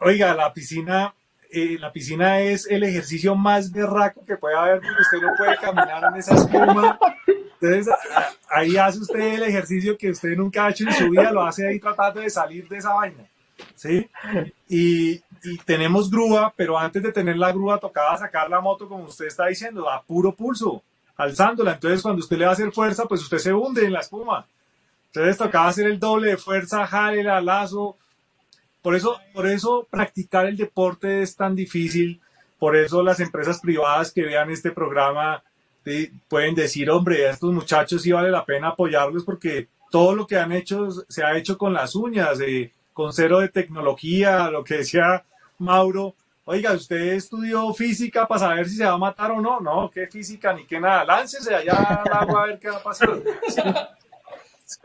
[0.00, 1.14] Oiga, la piscina,
[1.50, 5.56] eh, la piscina es el ejercicio más berraco que puede haber porque usted no puede
[5.56, 6.98] caminar en esa espuma
[7.60, 7.94] entonces,
[8.48, 11.68] ahí hace usted el ejercicio que usted nunca ha hecho en su vida, lo hace
[11.68, 13.26] ahí tratando de salir de esa vaina.
[13.74, 14.08] ¿Sí?
[14.68, 15.20] Y,
[15.64, 19.46] tenemos grúa, pero antes de tener la grúa tocaba sacar la moto, como usted está
[19.46, 20.82] diciendo, a puro pulso,
[21.16, 21.72] alzándola.
[21.72, 24.46] Entonces, cuando usted le va a hacer fuerza, pues usted se hunde en la espuma.
[25.12, 27.96] Entonces, tocaba hacer el doble de fuerza, jale, lazo.
[28.82, 32.20] Por eso, por eso practicar el deporte es tan difícil.
[32.58, 35.42] Por eso las empresas privadas que vean este programa
[36.28, 40.36] pueden decir, hombre, a estos muchachos sí vale la pena apoyarlos porque todo lo que
[40.36, 42.38] han hecho se ha hecho con las uñas,
[42.92, 45.24] con cero de tecnología, lo que decía
[45.58, 46.14] Mauro.
[46.44, 49.60] Oiga, usted estudió física para saber si se va a matar o no.
[49.60, 51.04] No, qué física ni qué nada.
[51.04, 53.20] Láncese allá al agua a ver qué va a pasar.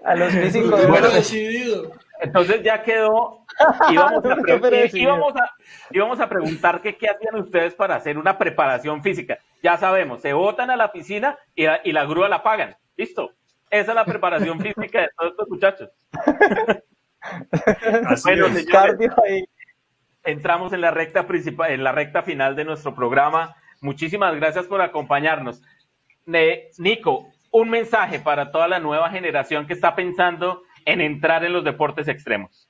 [0.03, 0.87] A los físicos.
[0.87, 1.91] Bueno, decidido.
[2.21, 3.45] Entonces ya quedó.
[3.91, 5.51] Íbamos a,
[5.91, 9.37] íbamos a, preguntar que qué hacían ustedes para hacer una preparación física.
[9.63, 12.75] Ya sabemos, se botan a la piscina y la, y la grúa la pagan.
[12.97, 13.31] Listo.
[13.69, 15.89] Esa es la preparación física de todos estos muchachos.
[17.91, 18.67] bueno, señores,
[20.23, 23.55] entramos en la recta principal, en la recta final de nuestro programa.
[23.81, 25.61] Muchísimas gracias por acompañarnos.
[26.77, 31.63] Nico, un mensaje para toda la nueva generación que está pensando en entrar en los
[31.63, 32.67] deportes extremos.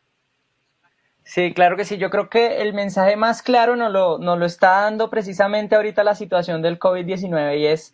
[1.24, 1.98] Sí, claro que sí.
[1.98, 6.14] Yo creo que el mensaje más claro nos lo, lo está dando precisamente ahorita la
[6.14, 7.94] situación del COVID-19 y es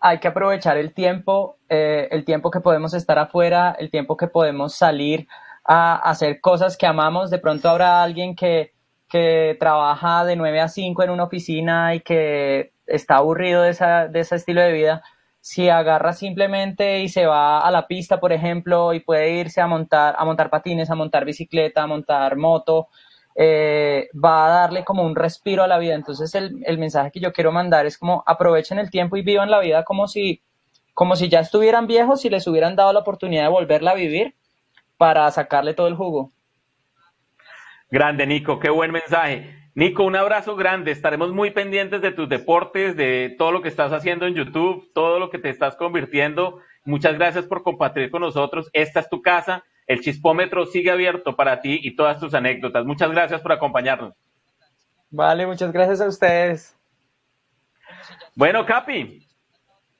[0.00, 4.26] hay que aprovechar el tiempo, eh, el tiempo que podemos estar afuera, el tiempo que
[4.26, 5.28] podemos salir
[5.64, 7.30] a hacer cosas que amamos.
[7.30, 8.72] De pronto habrá alguien que,
[9.08, 14.08] que trabaja de 9 a 5 en una oficina y que está aburrido de, esa,
[14.08, 15.04] de ese estilo de vida
[15.46, 19.68] si agarra simplemente y se va a la pista, por ejemplo, y puede irse a
[19.68, 22.88] montar, a montar patines, a montar bicicleta, a montar moto,
[23.36, 25.94] eh, va a darle como un respiro a la vida.
[25.94, 29.48] Entonces el, el, mensaje que yo quiero mandar es como aprovechen el tiempo y vivan
[29.48, 30.42] la vida como si,
[30.94, 34.34] como si ya estuvieran viejos y les hubieran dado la oportunidad de volverla a vivir
[34.96, 36.32] para sacarle todo el jugo.
[37.88, 39.65] Grande, Nico, qué buen mensaje.
[39.76, 40.90] Nico, un abrazo grande.
[40.90, 45.18] Estaremos muy pendientes de tus deportes, de todo lo que estás haciendo en YouTube, todo
[45.18, 46.60] lo que te estás convirtiendo.
[46.86, 48.70] Muchas gracias por compartir con nosotros.
[48.72, 49.64] Esta es tu casa.
[49.86, 52.86] El chispómetro sigue abierto para ti y todas tus anécdotas.
[52.86, 54.14] Muchas gracias por acompañarnos.
[55.10, 56.74] Vale, muchas gracias a ustedes.
[58.34, 59.28] Bueno, Capi,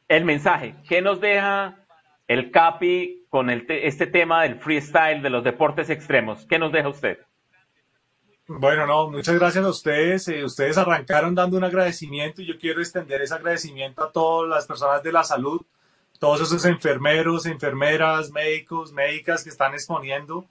[0.09, 0.75] el mensaje.
[0.89, 1.77] ¿Qué nos deja
[2.27, 6.47] el Capi con este tema del freestyle, de los deportes extremos?
[6.47, 7.19] ¿Qué nos deja usted?
[8.49, 10.29] Bueno, no, muchas gracias a ustedes.
[10.29, 14.67] Eh, ustedes arrancaron dando un agradecimiento y yo quiero extender ese agradecimiento a todas las
[14.67, 15.63] personas de la salud,
[16.21, 20.47] todos esos enfermeros, enfermeras, médicos, médicas que están exponiendo,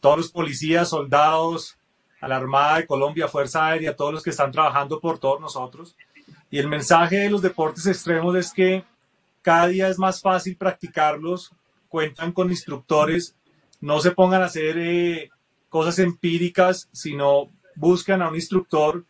[0.00, 1.76] todos los policías, soldados,
[2.18, 5.94] a la Armada de Colombia, Fuerza Aérea, todos los que están trabajando por todos nosotros.
[6.50, 8.84] Y el mensaje de los deportes extremos es que
[9.42, 11.52] cada día es más fácil practicarlos,
[11.88, 13.36] cuentan con instructores,
[13.82, 15.30] no se pongan a hacer eh,
[15.74, 19.04] cosas empíricas, sino buscan a un instructor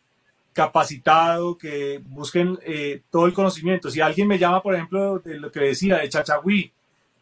[0.51, 3.91] capacitado, que busquen eh, todo el conocimiento.
[3.91, 6.71] Si alguien me llama, por ejemplo, de lo que decía, de Chachagüí,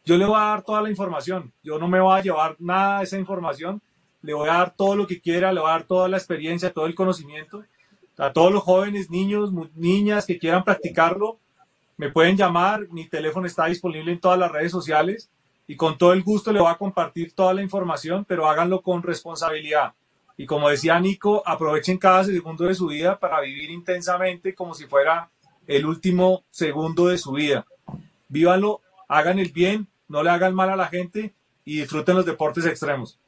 [0.05, 1.51] yo le voy a dar toda la información.
[1.61, 3.81] Yo no me voy a llevar nada de esa información.
[4.21, 6.71] Le voy a dar todo lo que quiera, le voy a dar toda la experiencia,
[6.71, 7.65] todo el conocimiento.
[8.17, 11.37] A todos los jóvenes, niños, niñas que quieran practicarlo,
[11.97, 12.87] me pueden llamar.
[12.91, 15.29] Mi teléfono está disponible en todas las redes sociales
[15.67, 19.01] y con todo el gusto le voy a compartir toda la información, pero háganlo con
[19.01, 19.93] responsabilidad.
[20.35, 24.85] Y como decía Nico, aprovechen cada segundo de su vida para vivir intensamente como si
[24.85, 25.29] fuera
[25.67, 27.65] el último segundo de su vida.
[28.27, 31.33] Vívanlo, hagan el bien, no le hagan mal a la gente
[31.65, 33.19] y disfruten los deportes extremos.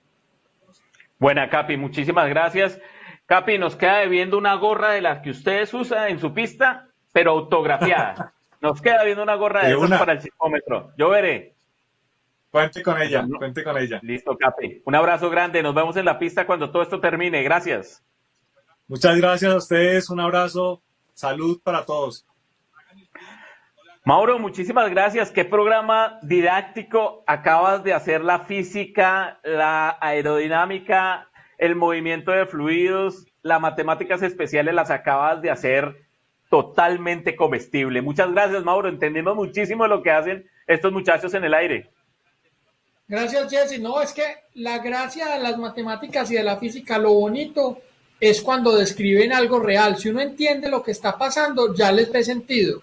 [1.20, 2.80] Buena, Capi, muchísimas gracias.
[3.26, 7.32] Capi, nos queda debiendo una gorra de las que ustedes usan en su pista, pero
[7.32, 8.34] autografiada.
[8.62, 10.92] Nos queda viendo una gorra de, de para el psicómetro.
[10.98, 11.55] Yo veré.
[12.56, 14.00] Cuente con ella, cuente con ella.
[14.02, 14.82] Listo, Capi.
[14.86, 15.62] Un abrazo grande.
[15.62, 17.44] Nos vemos en la pista cuando todo esto termine.
[17.44, 18.02] Gracias.
[18.88, 20.10] Muchas gracias a ustedes.
[20.10, 20.82] Un abrazo.
[21.14, 22.26] Salud para todos.
[24.06, 25.32] Mauro, muchísimas gracias.
[25.32, 31.28] Qué programa didáctico acabas de hacer la física, la aerodinámica,
[31.58, 36.06] el movimiento de fluidos, las matemáticas especiales las acabas de hacer
[36.50, 38.02] totalmente comestible.
[38.02, 38.88] Muchas gracias, Mauro.
[38.88, 41.92] Entendimos muchísimo lo que hacen estos muchachos en el aire.
[43.08, 43.80] Gracias, Jesse.
[43.80, 44.24] No, es que
[44.56, 47.80] la gracia de las matemáticas y de la física, lo bonito
[48.20, 49.98] es cuando describen algo real.
[49.98, 52.82] Si uno entiende lo que está pasando, ya les ve sentido.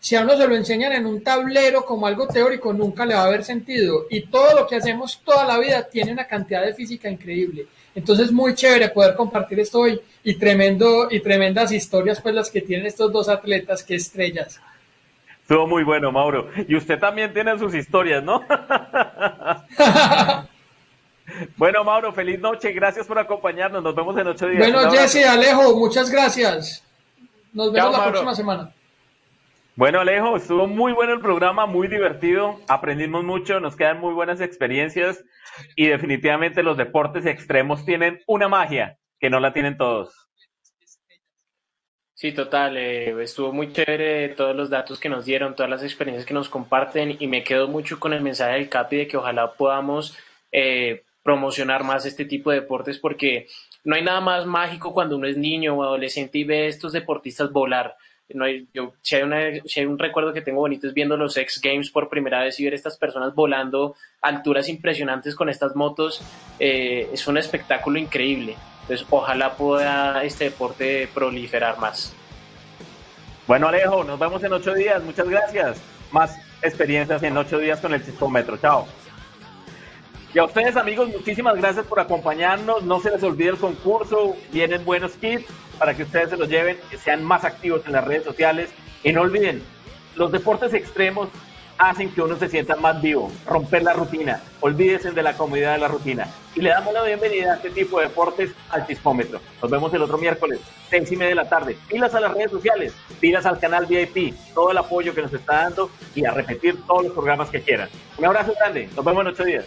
[0.00, 3.22] Si a uno se lo enseñan en un tablero como algo teórico, nunca le va
[3.22, 4.06] a haber sentido.
[4.10, 7.66] Y todo lo que hacemos toda la vida tiene una cantidad de física increíble.
[7.94, 12.60] Entonces, muy chévere poder compartir esto hoy y tremendo y tremendas historias, pues las que
[12.60, 14.60] tienen estos dos atletas, que estrellas.
[15.48, 16.50] Estuvo muy bueno, Mauro.
[16.68, 18.44] Y usted también tiene sus historias, ¿no?
[21.56, 22.70] bueno, Mauro, feliz noche.
[22.72, 23.82] Gracias por acompañarnos.
[23.82, 24.70] Nos vemos en ocho días.
[24.70, 26.84] Bueno, Jesse, Alejo, muchas gracias.
[27.54, 28.74] Nos vemos la próxima semana.
[29.74, 32.60] Bueno, Alejo, estuvo muy bueno el programa, muy divertido.
[32.68, 35.24] Aprendimos mucho, nos quedan muy buenas experiencias
[35.76, 40.27] y definitivamente los deportes extremos tienen una magia que no la tienen todos.
[42.20, 46.26] Sí, total, eh, estuvo muy chévere todos los datos que nos dieron, todas las experiencias
[46.26, 49.52] que nos comparten y me quedo mucho con el mensaje del CAPI de que ojalá
[49.52, 50.18] podamos
[50.50, 53.46] eh, promocionar más este tipo de deportes porque
[53.84, 57.52] no hay nada más mágico cuando uno es niño o adolescente y ve estos deportistas
[57.52, 57.96] volar.
[58.30, 61.36] No hay, yo, si, hay si hay un recuerdo que tengo bonito es viendo los
[61.36, 66.20] X Games por primera vez y ver estas personas volando alturas impresionantes con estas motos,
[66.58, 68.56] eh, es un espectáculo increíble.
[68.88, 72.14] Entonces, ojalá pueda este deporte proliferar más.
[73.46, 75.02] Bueno, Alejo, nos vemos en ocho días.
[75.02, 75.78] Muchas gracias.
[76.10, 78.56] Más experiencias en ocho días con el Metro.
[78.56, 78.86] Chao.
[80.32, 82.82] Y a ustedes, amigos, muchísimas gracias por acompañarnos.
[82.82, 84.36] No se les olvide el concurso.
[84.52, 85.44] Vienen buenos kits
[85.78, 88.70] para que ustedes se los lleven, que sean más activos en las redes sociales.
[89.04, 89.62] Y no olviden,
[90.16, 91.28] los deportes extremos
[91.78, 95.78] hacen que uno se sienta más vivo, romper la rutina, olvídense de la comodidad de
[95.78, 96.28] la rutina.
[96.54, 99.40] Y le damos la bienvenida a este tipo de deportes al Chismómetro.
[99.62, 100.60] Nos vemos el otro miércoles,
[100.90, 101.78] seis y media de la tarde.
[101.88, 105.62] Pilas a las redes sociales, pilas al canal VIP, todo el apoyo que nos está
[105.62, 107.88] dando y a repetir todos los programas que quieran.
[108.18, 109.64] Un abrazo grande, nos vemos en ocho días.